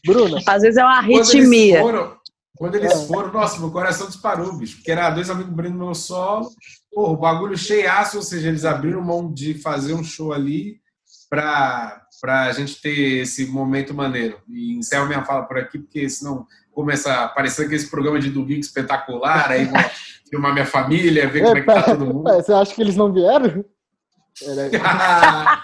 [0.05, 1.79] Bruna, Às vezes é uma quando eles arritmia.
[1.81, 2.17] foram,
[2.57, 3.07] quando eles É.
[3.07, 4.77] foram, nossa, meu coração disparou, bicho.
[4.77, 6.49] Porque era dois amigos abrindo meu solo.
[6.93, 10.75] Porra, o bagulho cheiaço, ou seja, eles abriram mão de fazer um show ali
[11.29, 14.37] pra, pra gente ter esse momento maneiro.
[14.49, 18.59] E encerro minha fala por aqui, porque senão começa a aparecer aquele programa de domingo
[18.59, 19.73] espetacular, aí vão
[20.29, 22.27] filmar minha família, ver como é que tá todo mundo.
[22.27, 23.63] Ué, você acha que eles não vieram?
[24.41, 25.61] Era-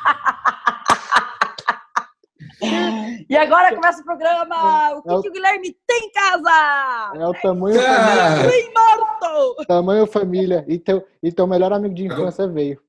[3.30, 4.94] E agora começa o programa.
[4.96, 7.12] O que, É o- que o Guilherme tem em casa?
[7.16, 8.38] É o tamanho Ah.
[8.38, 8.72] família.
[8.76, 9.66] Morto!
[9.68, 10.66] Tamanho família.
[10.68, 12.80] E teu, e teu melhor amigo de infância veio.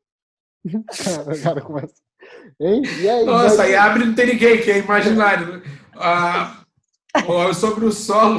[0.65, 1.95] o cara começa.
[2.61, 2.83] Hein?
[3.01, 3.25] E aí?
[3.25, 5.59] Nossa, e aí abre não tem ninguém, que é imaginário.
[5.59, 5.63] né?
[5.97, 6.61] Ah,
[7.27, 8.39] ó, sobre o solo.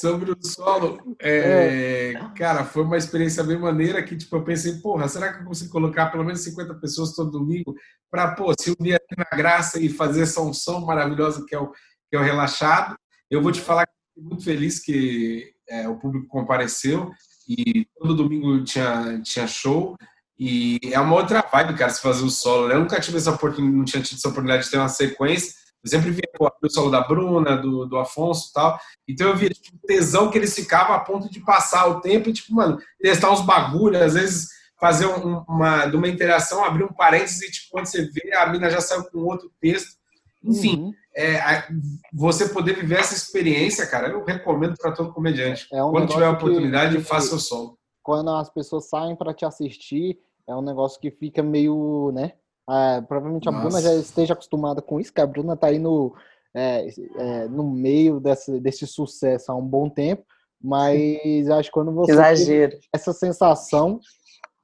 [0.00, 5.08] Sobre o solo, é, cara, foi uma experiência bem maneira que, tipo, eu pensei, porra,
[5.08, 7.74] será que eu consigo colocar pelo menos 50 pessoas todo domingo
[8.08, 11.72] para, pô, se unir aqui na graça e fazer essa unção maravilhosa que é o,
[12.08, 12.96] que é o relaxado.
[13.28, 17.10] Eu vou te falar que fiquei muito feliz que é, o público compareceu
[17.48, 19.96] e todo domingo tinha, tinha show.
[20.38, 22.68] E é uma outra vibe, cara, se fazer o solo.
[22.68, 22.76] né?
[22.76, 25.54] Eu nunca tive essa oportunidade, não tinha tido essa oportunidade de ter uma sequência.
[25.84, 28.78] Eu sempre via pô, o solo da Bruna, do, do Afonso e tal.
[29.08, 32.28] Então eu via tipo, o tesão que eles ficavam a ponto de passar o tempo
[32.28, 34.48] e, tipo, mano, testar uns bagulhos, às vezes
[34.80, 38.46] fazer um- uma, de uma interação, abrir um parênteses e, tipo, quando você vê, a
[38.46, 39.96] mina já saiu com outro texto.
[40.44, 40.92] Enfim, Uhum.
[41.16, 41.68] é, a-
[42.12, 45.66] você poder viver essa experiência, cara, eu recomendo para todo comediante.
[45.72, 47.76] É um Quando tiver a oportunidade, que- faça o solo.
[48.02, 52.34] Quando as pessoas saem para te assistir, é um negócio que fica meio, né?
[52.68, 53.64] Ah, provavelmente a Nossa.
[53.64, 56.14] Bruna já esteja acostumada com isso, que a Bruna tá aí no,
[56.54, 60.22] é, é, no meio desse, desse sucesso há um bom tempo,
[60.62, 62.78] mas acho que quando você Exagero.
[62.92, 63.98] essa sensação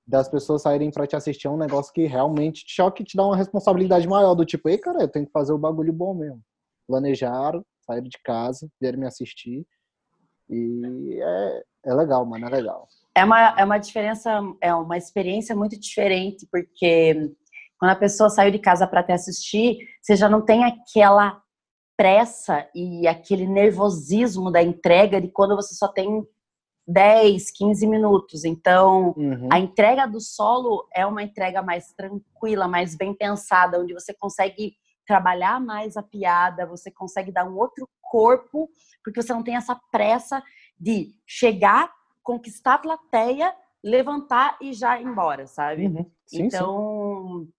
[0.07, 3.17] das pessoas saírem para te assistir é um negócio que realmente te choque e te
[3.17, 6.13] dá uma responsabilidade maior, do tipo, ei, cara, eu tenho que fazer o bagulho bom
[6.13, 6.43] mesmo.
[6.87, 9.67] Planejaram, saíram de casa, vieram me assistir.
[10.51, 12.87] E é, é legal, mano, é legal.
[13.15, 17.33] É uma, é uma diferença, é uma experiência muito diferente, porque
[17.79, 21.43] quando a pessoa saiu de casa para te assistir, você já não tem aquela
[21.97, 26.27] pressa e aquele nervosismo da entrega de quando você só tem
[26.87, 28.45] 10, 15 minutos.
[28.45, 29.49] Então, uhum.
[29.51, 34.75] a entrega do solo é uma entrega mais tranquila, mais bem pensada, onde você consegue
[35.07, 38.69] trabalhar mais a piada, você consegue dar um outro corpo,
[39.03, 40.43] porque você não tem essa pressa
[40.79, 45.87] de chegar, conquistar a plateia, levantar e já ir embora, sabe?
[45.87, 46.11] Uhum.
[46.27, 47.53] Sim, então, sim.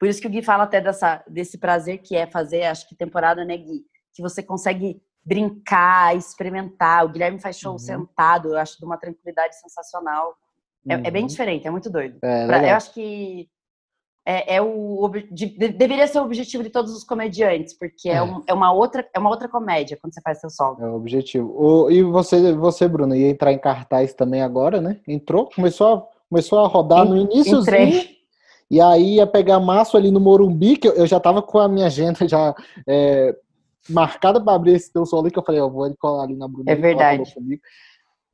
[0.00, 2.94] Por isso que o Gui fala até dessa, desse prazer que é fazer, acho que
[2.94, 3.84] temporada, né, Gui?
[4.14, 7.04] Que você consegue brincar, experimentar.
[7.04, 7.78] O Guilherme faz show uhum.
[7.78, 10.34] sentado, eu acho de uma tranquilidade sensacional.
[10.88, 11.02] É, uhum.
[11.04, 11.28] é bem uhum.
[11.28, 12.16] diferente, é muito doido.
[12.22, 13.46] É, pra, eu acho que
[14.24, 18.22] é, é o de, deveria ser o objetivo de todos os comediantes, porque é, é,
[18.22, 20.78] um, é, uma outra é uma outra comédia quando você faz seu solo.
[20.80, 21.54] É o objetivo.
[21.54, 24.98] O, e você você Bruno ia entrar em cartaz também agora, né?
[25.06, 27.60] Entrou, começou a, começou a rodar no início.
[28.70, 31.68] E aí ia pegar maço ali no Morumbi, que eu, eu já tava com a
[31.68, 32.54] minha agenda já
[32.88, 33.34] é,
[33.88, 36.70] marcada para abrir esse teu solo que eu falei, ó, vou colar ali na Bruna.
[36.70, 37.34] É verdade.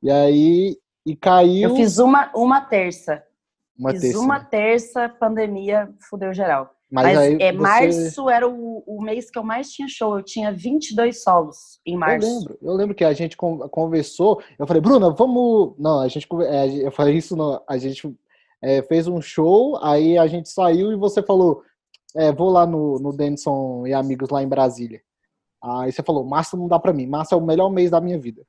[0.03, 1.69] E aí e caiu.
[1.69, 3.23] Eu fiz uma uma terça.
[3.77, 4.19] Uma Fiz terça.
[4.19, 6.71] uma terça, pandemia, fudeu geral.
[6.89, 7.51] Mas, Mas é, você...
[7.51, 10.17] março era o, o mês que eu mais tinha show.
[10.17, 12.27] Eu tinha 22 solos em março.
[12.27, 14.41] Eu lembro, eu lembro que a gente conversou.
[14.57, 15.75] Eu falei, Bruna, vamos.
[15.77, 16.27] Não, a gente.
[16.45, 18.17] É, eu falei isso, não, a gente
[18.61, 21.63] é, fez um show, aí a gente saiu e você falou,
[22.15, 25.01] é, vou lá no, no Denison e amigos lá em Brasília.
[25.63, 28.19] Aí você falou, março não dá pra mim, março é o melhor mês da minha
[28.19, 28.45] vida.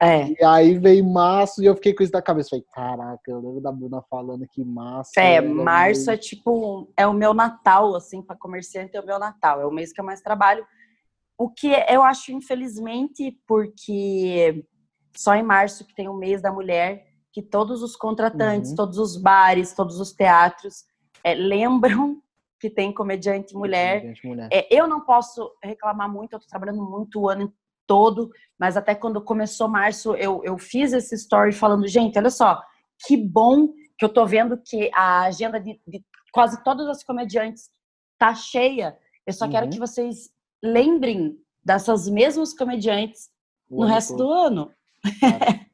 [0.00, 0.28] É.
[0.28, 2.50] E aí veio março e eu fiquei com isso na cabeça.
[2.50, 5.12] Falei, caraca, eu lembro da Bruna falando que março.
[5.16, 9.60] É, março é tipo, é o meu Natal, assim, para comerciante é o meu Natal.
[9.60, 10.66] É o mês que eu mais trabalho.
[11.38, 14.64] O que eu acho, infelizmente, porque
[15.16, 17.05] só em março que tem o mês da mulher,
[17.36, 18.76] que todos os contratantes, uhum.
[18.76, 20.86] todos os bares, todos os teatros
[21.22, 22.22] é, lembram
[22.58, 24.00] que tem comediante mulher.
[24.00, 24.48] Comediante mulher.
[24.50, 27.52] É, eu não posso reclamar muito, eu tô trabalhando muito o ano
[27.86, 32.58] todo, mas até quando começou março, eu, eu fiz esse story falando, gente, olha só,
[33.06, 33.68] que bom
[33.98, 37.68] que eu tô vendo que a agenda de, de quase todas as comediantes
[38.18, 38.96] tá cheia.
[39.26, 39.50] Eu só uhum.
[39.50, 40.30] quero que vocês
[40.64, 43.28] lembrem dessas mesmas comediantes
[43.68, 44.24] o no resto todo.
[44.26, 44.70] do ano.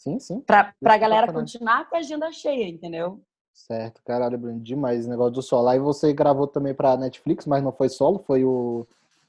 [0.00, 0.40] Sim, sim.
[0.40, 3.20] pra, pra galera continuar com a agenda cheia, entendeu?
[3.52, 5.68] Certo, caralho, Bruno, demais esse negócio do solo.
[5.68, 8.86] Aí você gravou também pra Netflix, mas não foi solo, foi o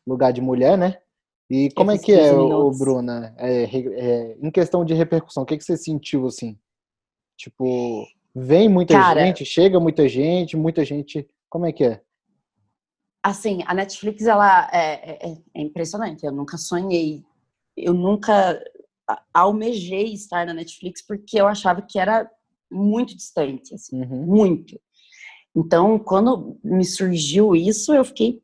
[0.08, 0.98] Lugar de Mulher, né?
[1.50, 3.36] E como é que é, o Bruna?
[3.38, 6.58] É, é, em questão de repercussão, o que, que você sentiu assim?
[7.36, 11.28] Tipo, vem muita Cara, gente, chega muita gente, muita gente.
[11.50, 12.02] Como é que é?
[13.22, 16.26] Assim, a Netflix, ela é, é, é impressionante.
[16.26, 17.26] Eu nunca sonhei,
[17.76, 18.58] eu nunca
[19.34, 22.30] almejei estar na Netflix porque eu achava que era
[22.72, 24.26] muito distante, assim, uhum.
[24.26, 24.80] muito.
[25.56, 28.42] Então, quando me surgiu isso, eu fiquei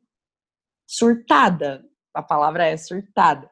[0.86, 1.88] surtada
[2.18, 3.48] a palavra é surtada.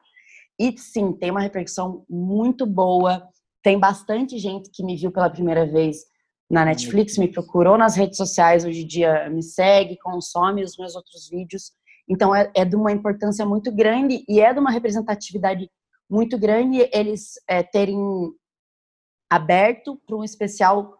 [0.59, 3.27] E sim, tem uma repercussão muito boa.
[3.63, 6.05] Tem bastante gente que me viu pela primeira vez
[6.49, 10.95] na Netflix, me procurou nas redes sociais, hoje em dia me segue, consome os meus
[10.95, 11.71] outros vídeos.
[12.09, 15.69] Então é, é de uma importância muito grande e é de uma representatividade
[16.09, 17.99] muito grande eles é, terem
[19.29, 20.97] aberto para um especial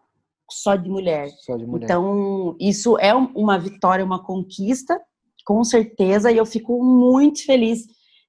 [0.50, 1.28] só de, mulher.
[1.40, 1.84] só de mulher.
[1.84, 5.00] Então, isso é uma vitória, uma conquista
[5.48, 7.86] com certeza, e eu fico muito feliz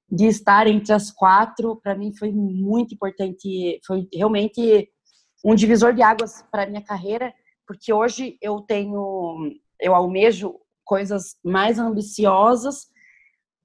[0.09, 1.75] de estar entre as quatro.
[1.75, 4.89] Para mim foi muito importante, foi realmente
[5.43, 7.33] um divisor de águas para minha carreira,
[7.67, 9.51] porque hoje eu tenho,
[9.81, 12.87] eu almejo coisas mais ambiciosas,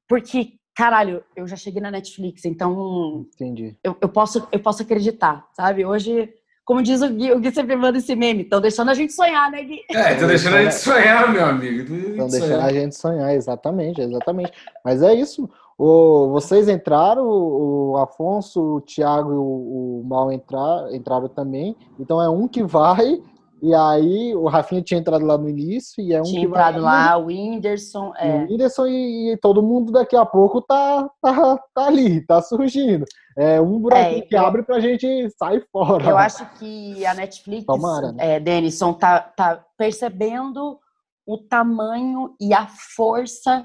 [0.09, 3.77] porque caralho, eu já cheguei na Netflix, então Entendi.
[3.83, 5.85] Eu, eu posso eu posso acreditar, sabe?
[5.85, 6.33] Hoje
[6.65, 9.51] como diz o Gui, o Gui sempre manda esse meme, estão deixando a gente sonhar,
[9.51, 9.81] né, Gui?
[9.91, 11.95] É, estão deixando a gente sonhar, meu amigo.
[11.95, 14.53] Estão deixando a gente sonhar, exatamente, exatamente.
[14.83, 15.49] Mas é isso.
[15.77, 21.77] O, vocês entraram, o Afonso, o Thiago e o, o Mal entrar, entraram também.
[21.99, 23.21] Então é um que vai,
[23.65, 26.83] e aí o Rafinha tinha entrado lá no início, e é um tinha que entrado
[26.83, 26.83] vai.
[26.83, 28.13] lá, o Whindersson.
[28.19, 28.37] É.
[28.37, 33.07] O Whindersson e, e, todo mundo daqui a pouco tá, tá, tá ali, tá surgindo.
[33.39, 35.07] É um buraquinho é, que eu, abre pra gente
[35.39, 36.05] sair fora.
[36.05, 38.37] Eu acho que a Netflix, Tomara, né?
[38.37, 40.79] é, Denison, tá, tá percebendo
[41.27, 43.65] o tamanho e a força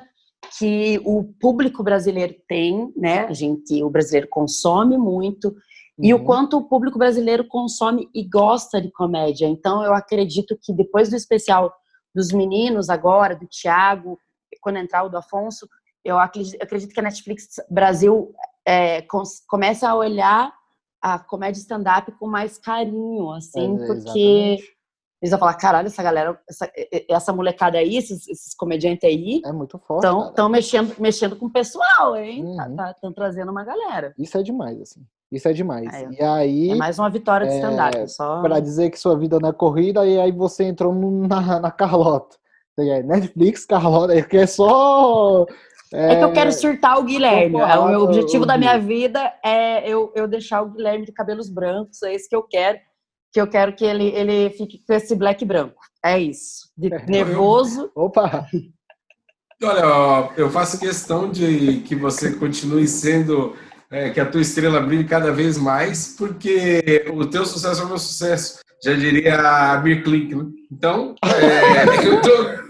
[0.57, 3.25] que o público brasileiro tem, né?
[3.25, 5.53] A gente, o brasileiro consome muito,
[5.99, 6.05] uhum.
[6.05, 6.25] e o uhum.
[6.25, 9.45] quanto o público brasileiro consome e gosta de comédia.
[9.45, 11.73] Então, eu acredito que depois do especial
[12.13, 14.17] dos meninos agora, do Thiago,
[14.61, 15.67] quando entrar o do Afonso,
[16.03, 18.33] eu acredito, que a Netflix Brasil
[18.65, 19.05] é,
[19.47, 20.53] começa a olhar
[21.01, 24.77] a comédia stand-up com mais carinho, assim, É, porque exatamente.
[25.21, 26.71] eles vão falar, caralho, essa galera, essa,
[27.09, 30.05] essa molecada aí, esses, esses comediantes aí, É muito forte.
[30.29, 32.43] estão mexendo, mexendo com o pessoal, hein?
[32.43, 32.51] Uhum.
[32.51, 34.13] Estão tá, tão trazendo uma galera.
[34.17, 35.05] Isso é demais, assim.
[35.31, 35.93] Isso é demais.
[35.93, 36.07] É.
[36.11, 38.41] E aí, É mais uma vitória de é, stand-up, só...
[38.41, 41.71] para dizer que sua vida não é corrida, e aí você entrou no- na, na
[41.71, 42.37] Carlota.
[43.05, 45.45] Netflix, Carlota, que é só.
[45.91, 47.59] É que eu quero surtar o Guilherme.
[47.59, 51.49] É, o meu objetivo da minha vida é eu, eu deixar o Guilherme de cabelos
[51.49, 52.01] brancos.
[52.03, 52.77] É isso que eu quero.
[53.33, 55.75] Que eu quero que ele, ele fique com esse black branco.
[56.03, 56.69] É isso.
[56.77, 57.91] De nervoso.
[57.93, 58.45] Opa!
[59.61, 63.55] Olha, ó, eu faço questão de que você continue sendo,
[63.91, 67.87] é, que a tua estrela brilhe cada vez mais, porque o teu sucesso é o
[67.87, 68.59] meu sucesso.
[68.83, 70.45] Já diria a Klink, né?
[70.71, 72.69] Então, é, eu tô...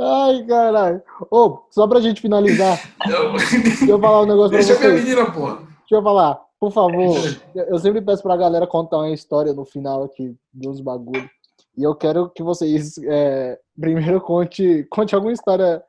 [0.00, 1.02] Ai, caralho.
[1.30, 2.78] Ô, só pra gente finalizar,
[3.08, 5.04] eu- deixa eu falar um negócio pra Deixa minha vocês.
[5.04, 5.46] menina, pô.
[5.54, 7.16] Deixa eu falar, por favor.
[7.54, 11.28] Eu eu sempre peço pra galera contar uma história no final aqui dos bagulhos.
[11.76, 15.82] E eu quero que vocês é, primeiro conte, conte alguma história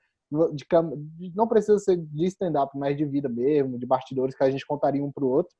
[0.53, 0.65] de,
[1.17, 4.65] de- não precisa ser de stand-up, mas de vida mesmo, de bastidores que a gente
[4.65, 5.53] contaria um pro outro.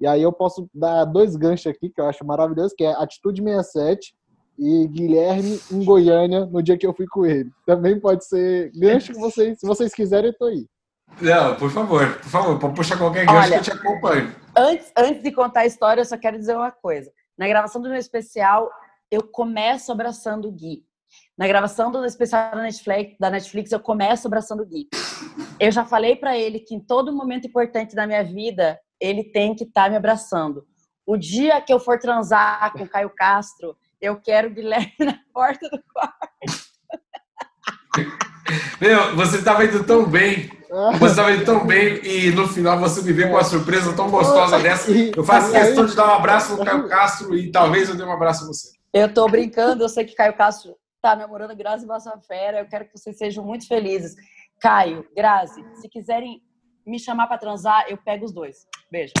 [0.00, 3.42] E aí eu posso dar dois ganchos aqui que eu acho maravilhoso, que é Atitude
[3.42, 4.14] 67
[4.58, 7.50] e Guilherme em Goiânia no dia que eu fui com ele.
[7.66, 10.66] Também pode ser gancho que vocês, se vocês quiserem, eu tô aí.
[11.20, 14.34] Não, por favor, por favor, pode puxar qualquer gancho Olha, que eu te acompanho.
[14.56, 17.10] Antes, antes de contar a história, eu só quero dizer uma coisa.
[17.36, 18.70] Na gravação do meu especial,
[19.10, 20.84] eu começo abraçando o Gui.
[21.38, 24.88] Na gravação do especial da Netflix, da Netflix, eu começo abraçando o Gui.
[25.60, 29.54] Eu já falei pra ele que em todo momento importante da minha vida, ele tem
[29.54, 30.66] que estar me abraçando.
[31.06, 35.16] O dia que eu for transar com o Caio Castro, eu quero o Guilherme na
[35.32, 36.68] porta do quarto.
[38.80, 40.50] Meu, você estava indo tão bem,
[40.98, 44.10] você estava indo tão bem e no final você me veio com uma surpresa tão
[44.10, 44.90] gostosa dessa.
[44.90, 48.10] Eu faço questão de dar um abraço no Caio Castro e talvez eu dê um
[48.10, 48.72] abraço a você.
[48.92, 52.98] Eu tô brincando, eu sei que Caio Castro tá namorando Grazi Massafera, eu quero que
[52.98, 54.16] vocês sejam muito felizes.
[54.60, 56.42] Caio, Grazi, se quiserem
[56.84, 58.66] me chamar pra transar, eu pego os dois.
[58.90, 59.12] Beijo.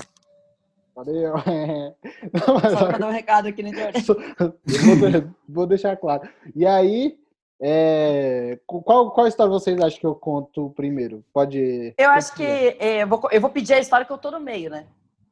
[0.94, 1.34] Valeu.
[2.32, 4.04] Não, mas Só pra dar um recado aqui na internet.
[4.04, 6.28] Vou, de- vou deixar claro.
[6.56, 7.16] E aí,
[7.60, 11.24] é, qual, qual história vocês acham que eu conto primeiro?
[11.32, 11.94] Pode.
[11.96, 14.40] Eu acho que é, eu, vou, eu vou pedir a história que eu tô no
[14.40, 14.86] meio, né?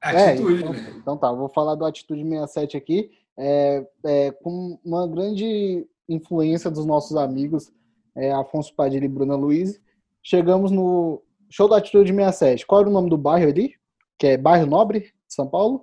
[0.05, 0.95] É, Atitude, então, né?
[0.99, 6.71] então tá, eu vou falar do Atitude 67 aqui, é, é, com uma grande influência
[6.71, 7.73] dos nossos amigos,
[8.15, 9.81] é, Afonso Padilha e Bruna Luiz.
[10.23, 12.67] Chegamos no show da Atitude 67.
[12.67, 13.75] Qual era o nome do bairro ali?
[14.19, 15.83] Que é Bairro Nobre, de São Paulo?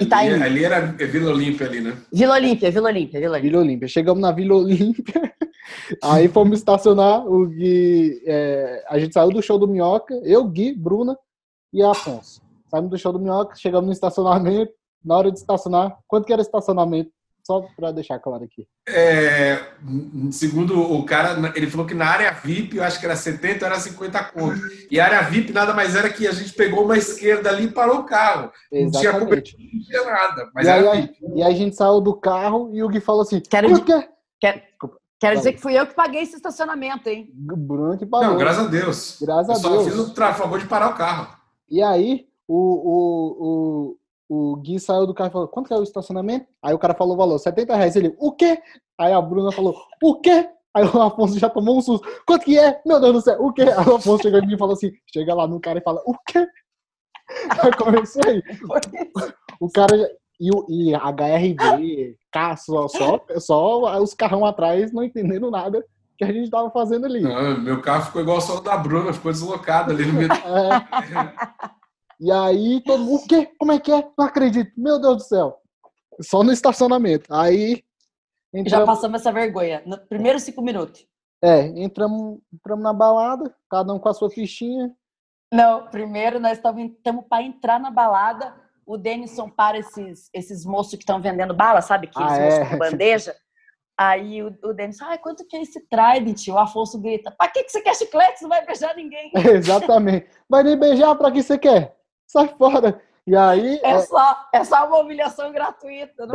[0.00, 0.34] Itaim.
[0.34, 1.96] Ali, ali era Vila Olímpia ali, né?
[2.12, 3.50] Vila Olímpia, Vila Olímpia, Vila Olímpia.
[3.50, 3.88] Vila Olímpia.
[3.88, 5.34] Chegamos na Vila Olímpia,
[6.02, 7.26] aí fomos estacionar.
[7.26, 11.16] O Gui, é, a gente saiu do show do Minhoca, eu, Gui, Bruna
[11.72, 12.42] e Afonso.
[12.68, 14.72] Saímos do show do Minhoca, chegamos no estacionamento.
[15.04, 17.10] Na hora de estacionar, quanto que era estacionamento?
[17.48, 18.66] Só para deixar claro aqui.
[18.86, 19.58] É,
[20.30, 23.80] segundo o cara, ele falou que na área VIP, eu acho que era 70, era
[23.80, 24.60] 50 conto.
[24.90, 27.70] E a área VIP nada mais era que a gente pegou uma esquerda ali e
[27.70, 28.52] parou o carro.
[28.70, 29.24] Não tinha Exatamente.
[29.24, 30.50] cobertura, não tinha nada.
[30.54, 31.16] Mas E aí, era aí- VIP.
[31.36, 33.92] e aí a gente saiu do carro e o Gui falou assim: Quero quanto que
[33.94, 34.08] é?
[34.38, 34.60] Quero,
[35.18, 37.30] quero dizer que fui eu que paguei esse estacionamento, hein?
[37.32, 38.28] Bruno que pagou.
[38.28, 39.16] Não, graças a Deus.
[39.22, 39.84] Graças eu a só Deus.
[39.86, 41.34] fiz o favor de parar o carro.
[41.70, 42.56] E aí, o,
[43.92, 43.96] o,
[44.28, 46.46] o, Gui saiu do carro e falou: quanto que é o estacionamento?
[46.62, 47.96] Aí o cara falou o valor: 70 reais.
[47.96, 48.60] Ele, o quê?
[48.98, 50.48] Aí a Bruna falou: o quê?
[50.74, 52.06] Aí o Afonso já tomou um susto.
[52.26, 52.80] Quanto que é?
[52.86, 53.62] Meu Deus do céu, o quê?
[53.62, 56.00] Aí o Afonso chegou em mim e falou assim: chega lá no cara e fala:
[56.06, 56.46] o quê?
[57.62, 58.42] Aí começou aí.
[59.60, 59.94] O cara.
[60.40, 65.84] E, o- e HRD, ca- só, só, os carrão atrás não entendendo nada
[66.16, 67.20] que a gente tava fazendo ali.
[67.22, 70.28] Não, meu carro ficou igual o solo da Bruna, ficou deslocado ali no meio.
[70.46, 71.68] É.
[72.20, 73.48] E aí, todo mundo, o quê?
[73.58, 74.08] Como é que é?
[74.18, 74.72] Não acredito.
[74.76, 75.58] Meu Deus do céu.
[76.20, 77.32] Só no estacionamento.
[77.32, 77.84] Aí,
[78.52, 79.82] Já entramos, passamos essa vergonha.
[79.86, 81.06] No primeiro cinco minutos.
[81.42, 84.90] é, entramos, entramos na balada, cada um com a sua fichinha.
[85.52, 86.92] Não, primeiro nós estamos
[87.28, 88.54] para entrar na balada.
[88.84, 92.06] O Denison para esses, esses moços que estão vendendo bala, sabe?
[92.06, 92.58] Que Ah, eles é.
[92.58, 93.36] moços com bandeja.
[94.00, 96.48] Aí o, o Denison, ai, quanto que é esse Trident?
[96.48, 98.38] O Afonso grita, pra que, que você quer chiclete?
[98.38, 99.30] Você não vai beijar ninguém.
[99.54, 100.26] Exatamente.
[100.48, 101.97] Vai nem beijar pra que você quer?
[102.28, 103.02] Sai fora.
[103.26, 106.26] E aí, É, é, só, é só uma humilhação gratuita.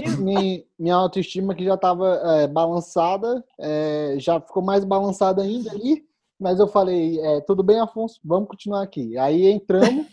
[0.00, 0.24] preciso.
[0.24, 6.08] minha, minha autoestima que já estava balançada, é, já ficou mais balançada ainda ali.
[6.40, 9.18] Mas eu falei, é, tudo bem, Afonso, vamos continuar aqui.
[9.18, 10.06] Aí entramos,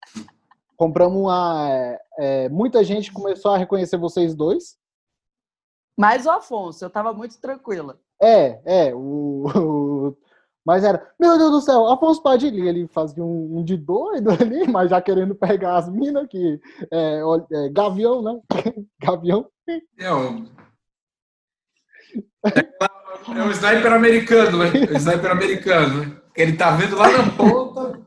[0.78, 1.68] compramos uma.
[1.70, 4.78] é, é, muita gente começou a reconhecer vocês dois.
[5.96, 8.00] Mas o Afonso, eu tava muito tranquila.
[8.20, 9.93] É, é, o, o,
[10.64, 14.66] Mas era, meu Deus do céu, Afonso Padilha, ele fazia um, um de doido ali,
[14.66, 16.58] mas já querendo pegar as minas, que
[16.90, 17.20] é,
[17.52, 18.40] é, gavião, né?
[19.00, 19.46] gavião.
[19.98, 20.44] É o,
[23.36, 24.70] é o sniper americano, né?
[24.90, 26.16] O sniper americano, né?
[26.34, 28.00] Ele tá vendo lá na ponta.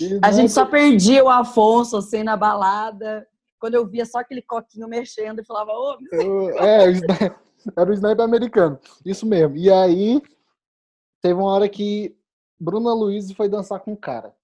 [0.00, 3.26] E, A gente só perdia o Afonso, assim, na balada.
[3.60, 6.84] Quando eu via só aquele coquinho mexendo, eu falava, ô, eu- é,
[7.76, 9.56] era o sniper americano, isso mesmo.
[9.56, 10.22] E aí,
[11.20, 12.16] teve uma hora que
[12.60, 14.34] Bruna Luiz foi dançar com um cara.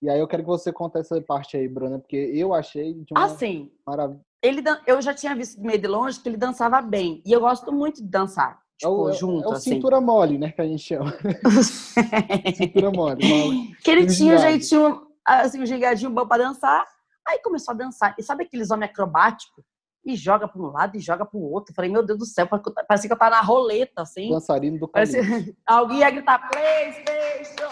[0.00, 3.12] E aí eu quero que você conte essa parte aí, Bruna, porque eu achei de
[3.12, 4.20] uma assim, maravilha.
[4.42, 7.22] ele dan- eu já tinha visto meio de longe que ele dançava bem.
[7.24, 9.70] E eu gosto muito de dançar, É o, tipo, é- junto, é o assim.
[9.74, 11.12] cintura mole, né, que a gente chama.
[12.56, 13.24] cintura mole.
[13.26, 13.76] mole.
[13.76, 16.84] que ele tinha um jeitinho, assim, um gingadinho bom pra dançar.
[17.26, 18.14] Aí começou a dançar.
[18.18, 19.64] E sabe aqueles homens acrobáticos?
[20.04, 21.72] E joga pra um lado e joga pro outro.
[21.72, 24.30] Eu falei, meu Deus do céu, parecia que eu tava na roleta, assim.
[24.30, 25.22] Dançarino do Parecia...
[25.64, 27.68] Alguém ia gritar, Playstation!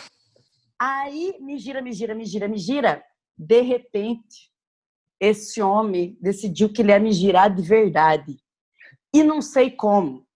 [0.80, 3.04] Aí, me gira, me gira, me gira, me gira.
[3.36, 4.50] De repente,
[5.20, 8.38] esse homem decidiu que ele ia me girar de verdade.
[9.12, 10.26] E não sei como.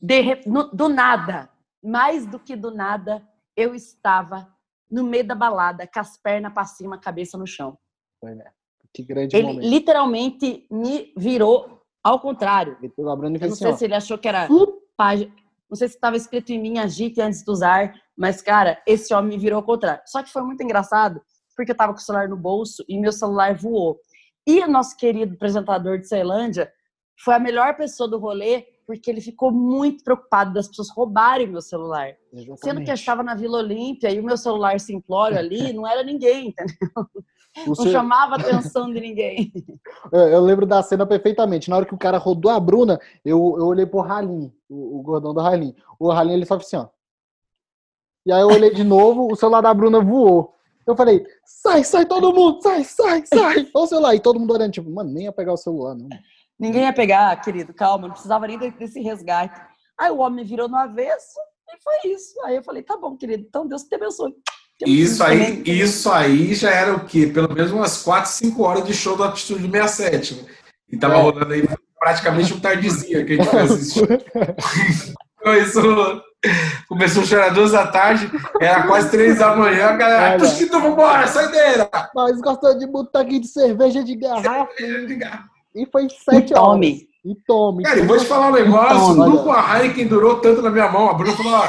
[0.00, 0.36] De
[0.72, 1.50] do nada,
[1.82, 4.52] mais do que do nada, eu estava
[4.90, 7.78] no meio da balada, com as pernas para cima, a cabeça no chão.
[8.20, 8.52] Foi, né?
[8.94, 9.68] Que grande Ele momento.
[9.68, 12.76] literalmente me virou ao contrário.
[12.80, 14.48] Ele pegou a Bruna e Eu fez não assim, sei se ele achou que era
[14.96, 15.32] página.
[15.70, 19.30] Não sei se estava escrito em mim, agite antes de usar, mas, cara, esse homem
[19.30, 20.02] me virou ao contrário.
[20.06, 21.22] Só que foi muito engraçado,
[21.56, 23.98] porque eu tava com o celular no bolso e meu celular voou.
[24.46, 26.70] E o nosso querido apresentador de Ceilândia
[27.24, 31.62] foi a melhor pessoa do rolê, porque ele ficou muito preocupado das pessoas roubarem meu
[31.62, 32.16] celular.
[32.30, 32.92] Sendo que eu Exatamente.
[32.92, 37.08] estava na Vila Olímpia e o meu celular simplório ali, não era ninguém, entendeu?
[37.66, 39.52] Não chamava a atenção de ninguém.
[40.12, 41.70] É, Eu lembro da cena perfeitamente.
[41.70, 45.02] Na hora que o cara rodou a Bruna, eu, eu olhei pro Ralim, o, o
[45.02, 45.74] gordão do Ralim.
[45.98, 46.88] O Ralim, ele só fez assim, ó.
[48.26, 50.54] E aí eu olhei de novo, o celular da Bruna voou.
[50.86, 53.70] Eu falei, sai, sai todo mundo, sai, sai, sai.
[53.74, 54.14] Olha o celular.
[54.14, 56.08] E todo mundo olhando, tipo, mano, nem ia pegar o celular, não.
[56.58, 59.60] Ninguém ia pegar, querido, calma, não precisava nem desse resgate.
[59.98, 61.38] Aí o homem virou no avesso
[61.68, 62.34] e foi isso.
[62.44, 64.34] Aí eu falei, tá bom, querido, então Deus te abençoe.
[64.84, 67.26] Isso aí, isso aí já era o quê?
[67.26, 70.34] Pelo menos umas 4, 5 horas de show do Atitude 67.
[70.34, 70.42] Né?
[70.90, 71.22] E tava É.
[71.22, 71.68] rolando aí
[71.98, 74.08] praticamente um tardezinha que a gente foi assistir.
[75.42, 76.20] Começou,
[76.88, 80.38] começou a chorar duas da tarde, era quase três da manhã, a galera.
[80.38, 81.88] Tosquito, vambora, saideira!
[82.14, 86.66] Mas gostou de botar aqui de cerveja de garrafa e, e foi sete horas.
[86.66, 87.08] Tome.
[87.24, 87.84] E tome.
[87.84, 91.08] Cara, e vou te falar um negócio, nunca uma Heineken durou tanto na minha mão.
[91.08, 91.68] A Bruna falou, ó,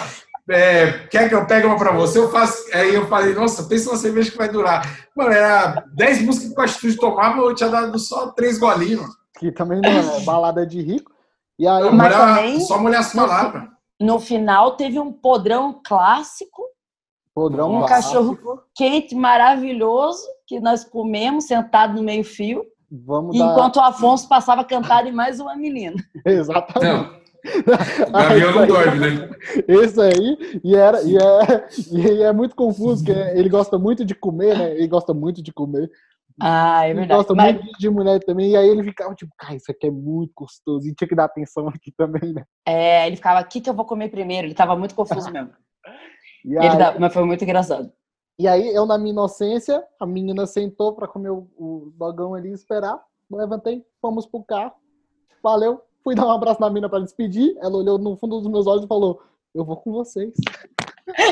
[0.49, 2.19] é, quer que eu pegue uma pra você?
[2.19, 2.63] Eu faço.
[2.73, 5.07] Aí eu falei, nossa, pensa uma cerveja que vai durar.
[5.15, 9.05] Mano, era 10 músicas que o Atitude tomava, eu tinha dado só três golinhos.
[9.39, 11.11] Que também não é balada de rico.
[11.57, 13.63] E aí, Não, Mas também- Só molhar as palavras.
[14.01, 16.61] No final teve um podrão clássico,
[17.33, 18.35] podrão um clássico.
[18.35, 23.51] cachorro quente maravilhoso que nós comemos sentado no meio fio, Vamos dar.
[23.51, 25.95] enquanto o Afonso passava a cantar de mais uma menina.
[26.25, 26.83] Exatamente.
[26.85, 27.22] Não,
[28.07, 29.29] o Gavião não dorme, né?
[29.67, 34.15] Esse aí, e, era, e, é, e é muito confuso, que ele gosta muito de
[34.15, 34.71] comer, né?
[34.75, 35.89] Ele gosta muito de comer.
[36.41, 37.17] Ah, é Ele verdade.
[37.19, 38.51] gosta Mas, muito de mulher também.
[38.51, 40.87] E aí ele ficava tipo, cara, isso aqui é muito gostoso.
[40.87, 42.43] E tinha que dar atenção aqui também, né?
[42.65, 44.47] é, ele ficava, o que, que eu vou comer primeiro?
[44.47, 45.51] Ele tava muito confuso mesmo.
[46.45, 47.89] E Ele aí, dá- mas foi muito engraçado.
[48.37, 52.49] e aí eu, na minha inocência, a menina sentou pra comer o, o dogão ali
[52.49, 52.99] e esperar.
[53.31, 54.73] Levantei, fomos pro carro.
[55.41, 55.81] Valeu.
[56.03, 57.55] Fui dar um abraço na mina pra despedir.
[57.61, 59.21] Ela olhou no fundo dos meus olhos e falou:
[59.55, 60.33] Eu vou com vocês.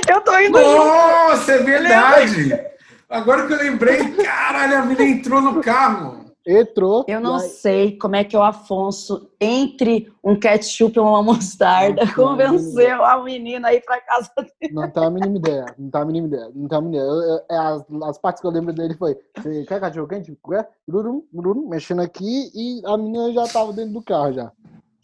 [0.10, 0.78] Eu tô indo junto.
[0.78, 2.72] Nossa, é verdade!
[3.10, 6.31] Agora que eu lembrei, caralho, a menina entrou no carro.
[6.46, 7.06] Entrou.
[7.08, 11.22] Eu não e aí- sei como é que o Afonso, entre um ketchup e uma
[11.22, 14.74] mostarda, Não, convenceu a menina a ir pra casa dele.
[14.74, 15.66] Não tenho a mínima ideia.
[15.78, 16.52] Não tenho a mínima ideia.
[16.56, 17.12] Não tenho a mínima ideia.
[17.12, 20.36] Eu- eu- é as, as partes que eu lembro dele foi: Você quer cachorro quente?
[20.48, 20.68] Quer?
[21.68, 24.52] Mexendo aqui e a menina já tava dentro do carro já.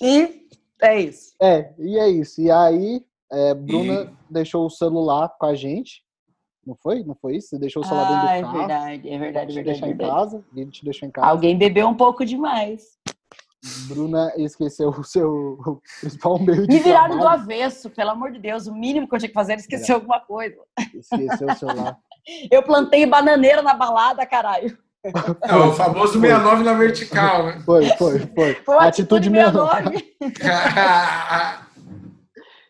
[0.01, 0.47] E
[0.81, 1.33] é isso.
[1.41, 2.41] É, e é isso.
[2.41, 6.03] E aí, é, Bruna deixou o celular com a gente.
[6.67, 7.01] Não foi?
[7.01, 7.47] Não foi isso?
[7.47, 8.57] Você deixou o celular Ah, dentro é do carro.
[8.57, 9.63] verdade, é verdade, é te verdade.
[9.63, 10.11] deixar é em verdade.
[10.19, 10.45] casa.
[10.53, 11.27] Ele te deixou em casa.
[11.27, 12.83] Alguém bebeu um pouco demais.
[13.87, 17.41] Bruna esqueceu o seu o principal meio de Me viraram do trabalho.
[17.41, 18.67] avesso, pelo amor de Deus.
[18.67, 20.57] O mínimo que eu tinha que fazer era esquecer alguma coisa.
[20.93, 21.97] Esqueceu o celular.
[22.51, 24.77] Eu plantei bananeira na balada, caralho.
[25.01, 27.61] É o famoso 69 na vertical, né?
[27.65, 28.53] Foi, foi, foi.
[28.55, 29.81] Foi uma Atitude atitude menor.
[29.81, 31.63] 69.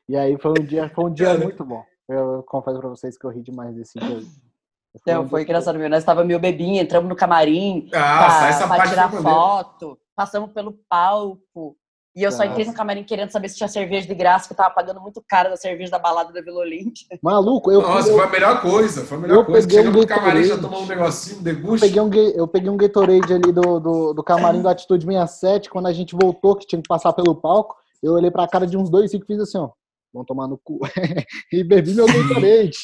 [0.09, 1.83] E aí foi um dia, foi um dia muito bom.
[2.07, 5.19] Eu confesso pra vocês que eu ri demais desse dia.
[5.19, 5.89] um foi engraçado mesmo.
[5.89, 11.75] Nós estávamos meio bebinho, entramos no camarim Ah, parte tirar foto, passamos pelo palco.
[12.15, 12.49] E eu só Nossa.
[12.49, 15.23] entrei no camarim querendo saber se tinha cerveja de graça, que eu tava pagando muito
[15.27, 17.05] caro da cerveja da balada da Vila Olímpia.
[17.21, 19.05] Maluco, eu, Nossa, eu, foi a melhor coisa.
[19.05, 19.67] Foi a melhor eu coisa.
[19.67, 22.69] peguei um Chegamos no camarim, já tomamos um negocinho, um eu peguei um, eu peguei
[22.71, 26.65] um Gatorade ali do, do, do camarim do Atitude 67, quando a gente voltou, que
[26.65, 29.59] tinha que passar pelo palco, eu olhei pra cara de uns dois e fiz assim,
[29.59, 29.69] ó,
[30.13, 30.79] vão tomar no cu.
[31.51, 32.77] e bebi meu Gatorade.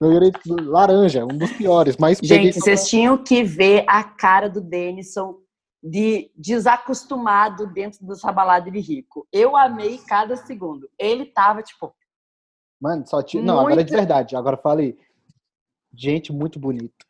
[0.00, 4.60] meu Gatorade laranja, um dos piores, mas Gente, vocês tinham que ver a cara do
[4.60, 5.38] Denison
[5.82, 9.26] de desacostumado dentro dessa balada de rico.
[9.32, 10.88] Eu amei cada segundo.
[10.98, 11.92] Ele tava, tipo,
[12.80, 13.42] Mano, só tinha.
[13.42, 14.36] Não, agora é de Muito- verdade.
[14.36, 14.98] Agora falei.
[15.94, 17.04] Gente muito bonita.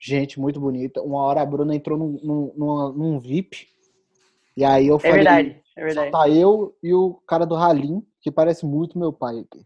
[0.00, 1.00] Gente muito bonita.
[1.02, 3.68] Uma hora a Bruna entrou num, num, numa- num VIP.
[4.56, 5.14] E aí eu é falei.
[5.16, 6.10] verdade, é Só verdade.
[6.10, 9.64] tá eu e o cara do Ralim, que parece muito meu pai aqui.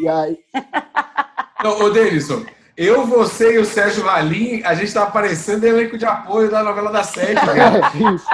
[0.00, 0.38] E aí.
[1.62, 2.44] Não, ô, Denison,
[2.76, 6.92] eu, você e o Sérgio Valim, a gente tava parecendo elenco de apoio da novela
[6.92, 7.78] da Sete, cara.
[7.78, 8.26] É, isso.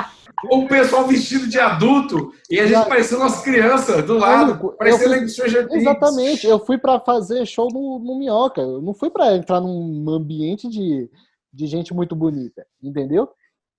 [0.51, 2.89] o pessoal vestido de adulto e a gente Exato.
[2.89, 4.75] parecendo umas crianças do lado.
[4.79, 5.81] Parecendo elenco de Stranger Things.
[5.83, 6.47] Exatamente.
[6.47, 8.61] Eu fui pra fazer show no, no Minhoca.
[8.61, 11.11] Eu não fui pra entrar num ambiente de,
[11.53, 12.67] de gente muito bonita.
[12.83, 13.31] Entendeu?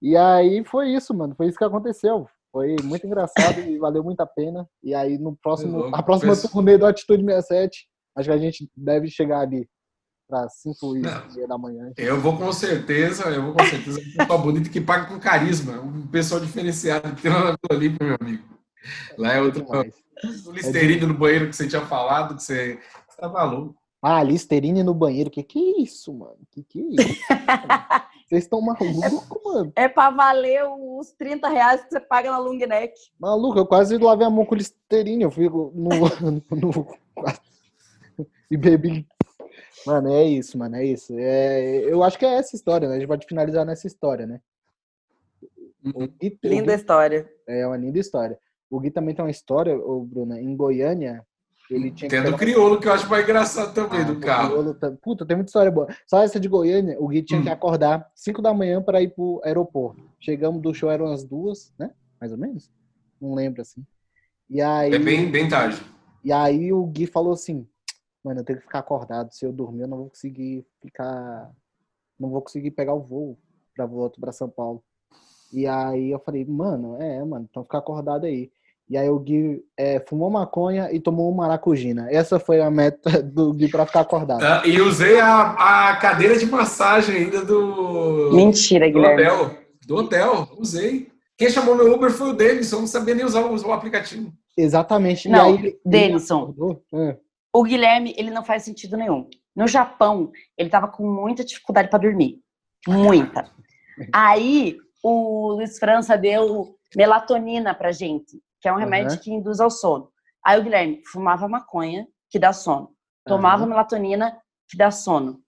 [0.02, 1.36] E aí foi isso, mano.
[1.36, 2.28] Foi isso que aconteceu.
[2.56, 4.66] Foi muito engraçado e valeu muito a pena.
[4.82, 5.94] E aí, no próximo, louco.
[5.94, 7.86] a próxima Penso- turnê do Atitude 67,
[8.16, 9.68] acho que a gente deve chegar ali
[10.26, 11.02] para 5 e
[11.46, 11.92] da manhã.
[11.98, 14.00] Eu vou com certeza, eu vou com certeza.
[14.00, 15.82] Um pessoal bonito que paga com carisma.
[15.82, 18.44] Um pessoal diferenciado que tem lá na Vila Olímpia, meu amigo.
[19.18, 19.62] Lá é outro.
[19.62, 19.94] Demais.
[20.48, 22.80] O Listerine no banheiro que você tinha falado, que você.
[23.10, 23.76] Você tá maluco.
[24.08, 25.30] Ah, Listerine no banheiro.
[25.32, 26.38] Que que é isso, mano?
[26.52, 27.20] Que que é isso?
[28.28, 29.72] Vocês estão malucos, mano.
[29.76, 32.94] É pra valer os 30 reais que você paga na long neck.
[33.20, 35.24] Maluco, eu quase lavei a mão com Listerine.
[35.24, 35.90] Eu fico no.
[36.56, 36.88] no-
[38.50, 39.08] e bebi.
[39.86, 41.14] Mano, é isso, mano, é isso.
[41.18, 42.96] É, eu acho que é essa história, né?
[42.96, 44.42] A gente pode finalizar nessa história, né?
[45.84, 47.30] O Gui, o Linda Gui- história.
[47.48, 48.40] é uma linda história.
[48.70, 51.24] O Gui também tem uma história, ô, Bruna, em Goiânia.
[51.70, 54.04] Ele tinha Tem a que do pegar- crioulo, que eu acho mais engraçado também, Ah,
[54.04, 54.50] do carro.
[54.50, 55.88] crioulo Puta, tem muita história boa.
[56.06, 57.44] Só essa de Goiânia, o Gui tinha Hum.
[57.44, 60.02] que acordar 5 da manhã para ir pro aeroporto.
[60.20, 61.92] Chegamos do show, eram as duas, né?
[62.20, 62.70] Mais ou menos.
[63.20, 63.84] Não lembro assim.
[64.50, 65.82] E aí, É bem, bem tarde.
[66.24, 67.68] e aí o Gui falou assim:
[68.24, 69.32] Mano, eu tenho que ficar acordado.
[69.34, 71.52] Se eu dormir, eu não vou conseguir ficar.
[72.20, 73.38] Não vou conseguir pegar o voo
[73.76, 74.84] pra volta pra São Paulo.
[75.54, 78.52] E aí eu falei, mano, é, mano, então fica acordado aí.
[78.88, 82.08] E aí o Gui é, fumou maconha e tomou maracujina.
[82.12, 84.44] Essa foi a meta do Gui pra ficar acordado.
[84.44, 89.24] Ah, E usei a, a cadeira de massagem ainda do, Mentira, do Guilherme.
[89.24, 89.58] hotel.
[89.88, 91.08] Do hotel, usei.
[91.38, 94.32] Quem chamou meu Uber foi o eu não sabia nem usar o, o aplicativo.
[94.58, 95.28] Exatamente.
[95.28, 96.54] Não, aí, Denison.
[96.94, 97.18] É.
[97.54, 99.28] O Guilherme, ele não faz sentido nenhum.
[99.56, 102.40] No Japão, ele tava com muita dificuldade para dormir.
[102.88, 103.50] Muita.
[104.14, 109.18] Aí, o Luiz França deu melatonina pra gente, que é um remédio Aham.
[109.20, 110.10] que induz ao sono.
[110.44, 112.90] Aí o Guilherme fumava maconha, que dá sono.
[113.24, 113.68] Tomava Aham.
[113.70, 114.36] melatonina,
[114.68, 115.40] que dá sono.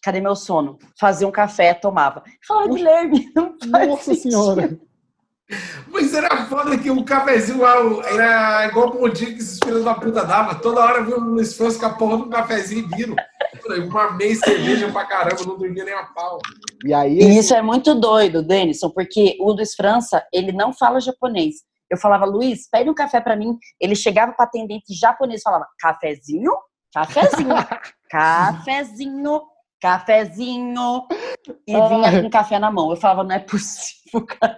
[0.00, 0.78] Cadê meu sono?
[1.00, 2.22] Fazia um café, tomava.
[2.46, 2.76] Falava, Oxe.
[2.76, 4.30] Guilherme, não faz Nossa sentido.
[4.30, 4.78] senhora.
[5.88, 7.74] Mas era foda que o cafezinho lá
[8.08, 10.54] era igual o bom dia que esses filhos da puta dava.
[10.54, 13.16] Toda hora viu o Luiz França com a porra do cafezinho e viram.
[13.66, 16.38] Eu mamei cerveja pra caramba, não dormia nem a pau.
[16.84, 21.00] E aí, E isso é muito doido, Denison, porque o Luiz França, ele não fala
[21.00, 21.56] japonês.
[21.90, 23.56] Eu falava, Luiz, pede um café pra mim.
[23.80, 26.52] Ele chegava para atendente japonês e falava, cafezinho?
[26.92, 27.54] Cafezinho.
[28.10, 29.40] cafezinho.
[29.80, 31.06] Cafezinho.
[31.66, 32.90] E vinha com café na mão.
[32.90, 34.56] Eu falava, não é possível, cara.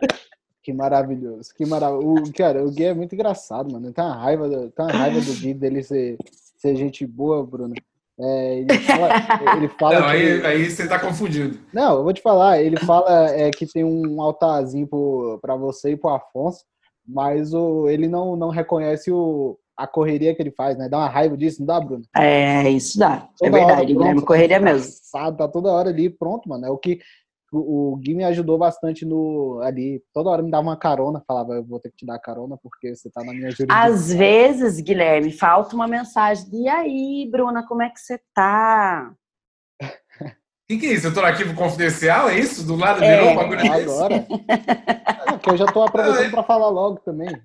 [0.62, 2.32] Que maravilhoso, que maravilhoso.
[2.32, 3.92] Cara, o Gui é muito engraçado, mano.
[3.92, 6.16] Tem uma raiva, do- tem uma raiva do Gui dele ser,
[6.56, 7.74] ser gente boa, Bruno.
[8.18, 9.10] É, ele fala,
[9.56, 11.58] ele fala Não, que- aí, aí você tá confundindo.
[11.72, 14.88] Não, eu vou te falar, ele fala é, que tem um altarzinho
[15.42, 16.64] pra você e pro Afonso,
[17.06, 20.88] mas o, ele não, não reconhece o, a correria que ele faz, né?
[20.88, 22.02] Dá uma raiva disso, não dá, Bruno?
[22.16, 23.28] É, isso dá.
[23.40, 24.12] É Toda hora verdade, Guilherme.
[24.14, 24.82] pronto, Correria mesmo.
[24.86, 26.64] cansado, Tá toda hora ali, pronto, mano.
[26.64, 26.98] É o que
[27.52, 30.02] o, o Gui me ajudou bastante no ali.
[30.12, 32.94] Toda hora me dava uma carona, falava, eu vou ter que te dar carona porque
[32.94, 33.76] você tá na minha jurisdição.
[33.76, 39.14] Às vezes, Guilherme, falta uma mensagem de e aí, Bruna, como é que você tá?
[39.80, 41.06] O que, que é isso?
[41.06, 42.66] Eu tô no arquivo confidencial, é isso?
[42.66, 43.14] Do lado É.
[43.16, 43.82] virou um bagulho desse?
[43.82, 44.26] Agora.
[45.26, 47.40] É, que eu já tô aproveitando pra falar logo também.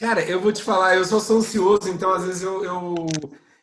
[0.00, 2.94] Cara, eu vou te falar, eu sou, sou ansioso, então às vezes eu, eu,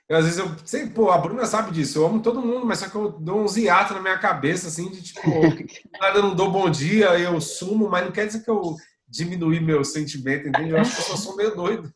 [0.10, 2.80] eu- às vezes eu sei, pô, a Bruna sabe disso, eu amo todo mundo, mas
[2.80, 5.22] só que eu dou uns hiatos na minha cabeça, assim, de tipo,
[6.01, 8.76] nada, eu não dou bom dia, eu sumo, mas não quer dizer que eu
[9.07, 10.72] diminuí meu sentimento, entende?
[10.72, 11.93] Eu acho que eu só sou meio doido.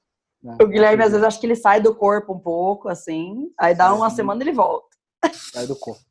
[0.62, 3.94] O Guilherme, às vezes, acho que ele sai do corpo um pouco, assim, aí dá
[3.94, 4.18] uma Sim.
[4.18, 4.88] semana e ele volta.
[5.32, 6.02] Sai do corpo.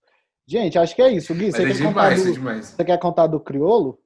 [0.46, 1.34] Gente, acho que é isso.
[1.34, 2.66] Gui, Mas você é quer, contar demais, é do, demais.
[2.66, 3.98] você quer contar do criolo?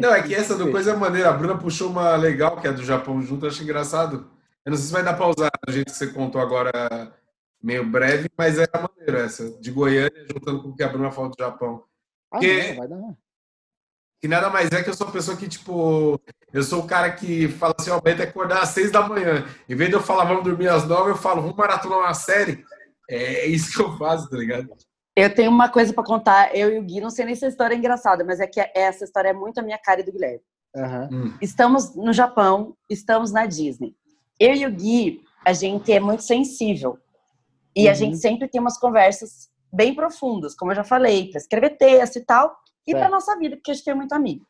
[0.00, 0.70] Não, é que essa do.
[0.70, 4.28] Coisa Maneira, a Bruna puxou uma legal, que é do Japão junto, eu acho engraçado.
[4.68, 6.70] Eu não sei se vai dar pra usar do jeito que você contou agora,
[7.62, 11.30] meio breve, mas era maneiro essa, de Goiânia, juntando com o que a Bruna falou
[11.30, 11.84] do Japão.
[12.30, 13.16] Ah, que- não, vai dar.
[14.20, 16.20] Que nada mais é que eu sou uma pessoa que, tipo,
[16.52, 19.08] eu sou o cara que fala assim, ó, vai ter que acordar às seis da
[19.08, 19.46] manhã.
[19.66, 22.62] Em vez de eu falar, vamos dormir às nove, eu falo, vamos maratonar uma série.
[23.08, 24.68] É isso que eu faço, tá ligado?
[25.16, 27.48] Eu tenho uma coisa pra contar, eu e o Gui, não sei nem se a
[27.48, 30.12] história é engraçada, mas é que essa história é muito a minha cara e do
[30.12, 30.42] Guilherme.
[30.76, 31.08] Aham.
[31.10, 31.38] Hum.
[31.40, 33.96] Estamos no Japão, estamos na Disney.
[34.38, 36.98] Eu e o Gui, a gente é muito sensível.
[37.74, 37.96] E a Uhum.
[37.96, 42.24] gente sempre tem umas conversas bem profundas, como eu já falei, para escrever texto e
[42.24, 43.12] tal, e para Certo.
[43.12, 44.46] nossa vida, porque a gente tem muito amigo.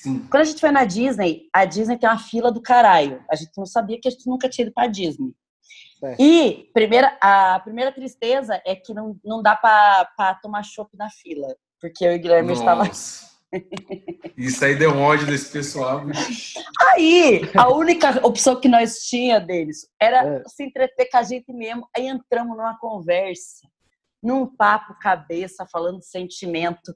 [0.00, 0.18] Sim.
[0.30, 3.22] Quando a gente foi na Disney, a Disney tem uma fila do caralho.
[3.30, 5.32] A gente não sabia que a gente nunca tinha ido pra Disney.
[5.98, 6.20] Certo.
[6.20, 11.10] E primeira, a primeira tristeza é que não, não dá pra, pra tomar chopp na
[11.10, 11.48] fila.
[11.80, 12.84] Porque eu e o Guilherme estava.
[14.36, 16.04] Isso aí deu um ódio desse pessoal.
[16.04, 16.58] bicho.
[16.92, 20.42] Aí, a única opção que nós tinha deles era É.
[20.46, 21.88] se entreter com a gente mesmo.
[21.96, 23.66] Aí entramos numa conversa,
[24.22, 26.92] num papo cabeça, falando de sentimento.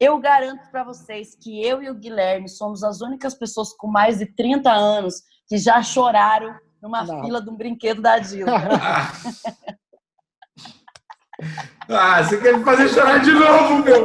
[0.00, 4.18] Eu garanto pra vocês que eu e o Guilherme somos as únicas pessoas com mais
[4.18, 7.22] de 30 anos que já choraram numa Não.
[7.22, 8.16] fila de um brinquedo da.
[8.16, 9.12] Ah.
[11.88, 14.04] Ah, você quer me fazer chorar de novo, meu?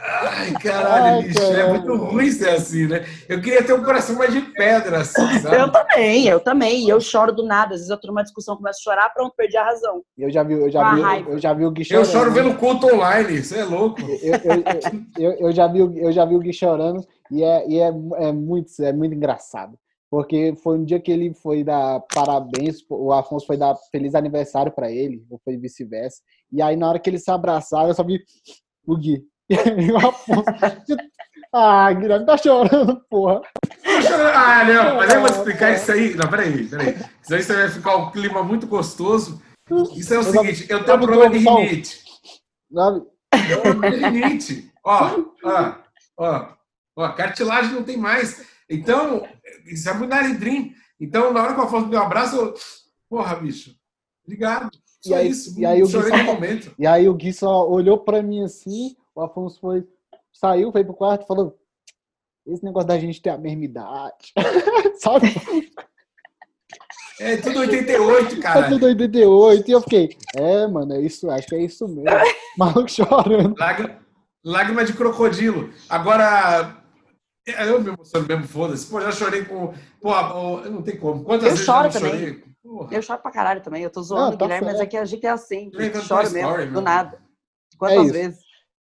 [0.00, 3.04] Ai, caralho, Ai, bicho, é muito ruim ser assim, né?
[3.28, 5.72] Eu queria ter um coração mais de pedra, assim, Eu sabe?
[5.72, 6.88] também, eu também.
[6.88, 7.74] Eu choro do nada.
[7.74, 10.02] Às vezes eu tô numa discussão, começo a chorar, pronto, perdi a razão.
[10.16, 12.06] Eu já vi, eu já vi, eu já vi o Gui Eu chorando.
[12.06, 14.00] choro vendo culto online, você é louco.
[14.22, 14.82] Eu, eu, eu,
[15.16, 17.88] eu, eu já vi, o- eu já vi o Gui chorando e é, e é,
[17.88, 19.78] é, muito, é muito engraçado.
[20.10, 24.72] Porque foi um dia que ele foi dar parabéns, o Afonso foi dar feliz aniversário
[24.72, 26.22] pra ele, ou foi vice-versa.
[26.50, 28.18] E aí, na hora que eles se abraçaram, eu só vi
[28.88, 29.24] o Gui.
[29.50, 30.44] E o Afonso.
[31.52, 33.40] Ah, Guilherme tá chorando, porra.
[34.34, 36.14] Ah, não, mas eu vou explicar isso aí.
[36.14, 36.96] Não, peraí, peraí.
[37.22, 39.42] Isso aí vai ficar um clima muito gostoso.
[39.94, 42.04] Isso é o seguinte, eu tenho um problema de rinite.
[42.70, 44.72] Eu tenho um problema de rinite.
[44.84, 45.74] Ó, ó,
[46.18, 46.48] ó,
[46.96, 48.46] ó, cartilagem não tem mais.
[48.68, 49.26] Então,
[49.66, 50.74] isso é muito narindrim.
[51.00, 52.54] Então, na hora que o Afonso me deu um abraço, eu...
[53.08, 53.74] Porra, bicho,
[54.26, 54.70] obrigado.
[55.00, 55.60] Só E aí- isso.
[55.60, 56.72] e aí o chorei Gui- no momento.
[56.78, 59.86] E aí o Gui só olhou pra mim assim, o Afonso foi,
[60.32, 61.56] saiu, foi pro quarto e falou:
[62.46, 64.32] esse negócio da gente ter a mesma idade.
[65.00, 65.26] Sabe?
[67.20, 68.68] É tudo 88, Tá cara.
[68.68, 69.68] tudo 88.
[69.68, 72.04] E eu fiquei, é, mano, é isso, acho que é isso mesmo.
[72.56, 73.54] Maluco chorando.
[73.58, 73.98] Lágrima,
[74.44, 75.70] lágrima de crocodilo.
[75.88, 76.76] Agora,
[77.46, 78.86] eu me emociono mesmo, foda-se.
[78.86, 79.74] Pô, já chorei com.
[80.00, 80.10] Pô,
[80.68, 81.24] não tem como.
[81.24, 82.10] Quantas Eu vezes choro eu também.
[82.12, 82.44] chorei?
[82.62, 82.94] Porra.
[82.94, 83.82] Eu choro pra caralho também.
[83.82, 84.90] Eu tô zoando Não, o tá Guilherme, mas é certo.
[84.90, 85.70] que a gente é assim.
[86.06, 87.20] Chora mesmo, story, do nada.
[87.78, 88.12] Quantas isso.
[88.12, 88.40] vezes?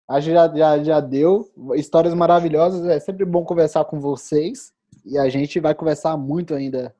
[0.10, 1.52] Acho que já, já, já deu.
[1.76, 2.86] Histórias maravilhosas.
[2.88, 4.74] É sempre bom conversar com vocês.
[5.06, 6.94] E a gente vai conversar muito ainda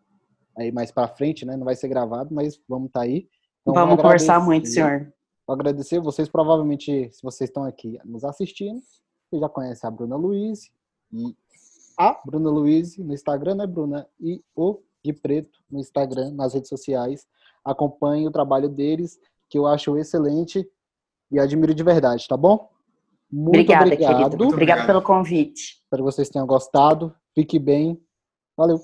[0.58, 1.56] aí mais pra frente, né?
[1.58, 3.28] Não vai ser gravado, mas vamos tá aí.
[3.62, 5.14] Então, Vamos conversar agradecer- muito, senhor.
[5.46, 8.80] Vou agradecer vocês, provavelmente, se vocês estão aqui nos assistindo,
[9.30, 10.70] vocês já conhecem a Bruna Luiz
[11.12, 11.36] e
[11.98, 14.08] a Bruna Luiz no Instagram, né, Bruna?
[14.20, 14.80] E o
[15.12, 17.26] Gui Preto no Instagram, nas redes sociais.
[17.64, 20.68] Acompanhe o trabalho deles, que eu acho excelente
[21.32, 22.70] e admiro de verdade, tá bom?
[23.32, 24.16] Muito Obrigada, obrigado.
[24.16, 24.38] querido.
[24.38, 24.86] Muito obrigado.
[24.86, 25.82] pelo convite.
[25.84, 27.14] Espero que vocês tenham gostado.
[27.36, 28.02] Fique bem.
[28.56, 28.80] Valeu.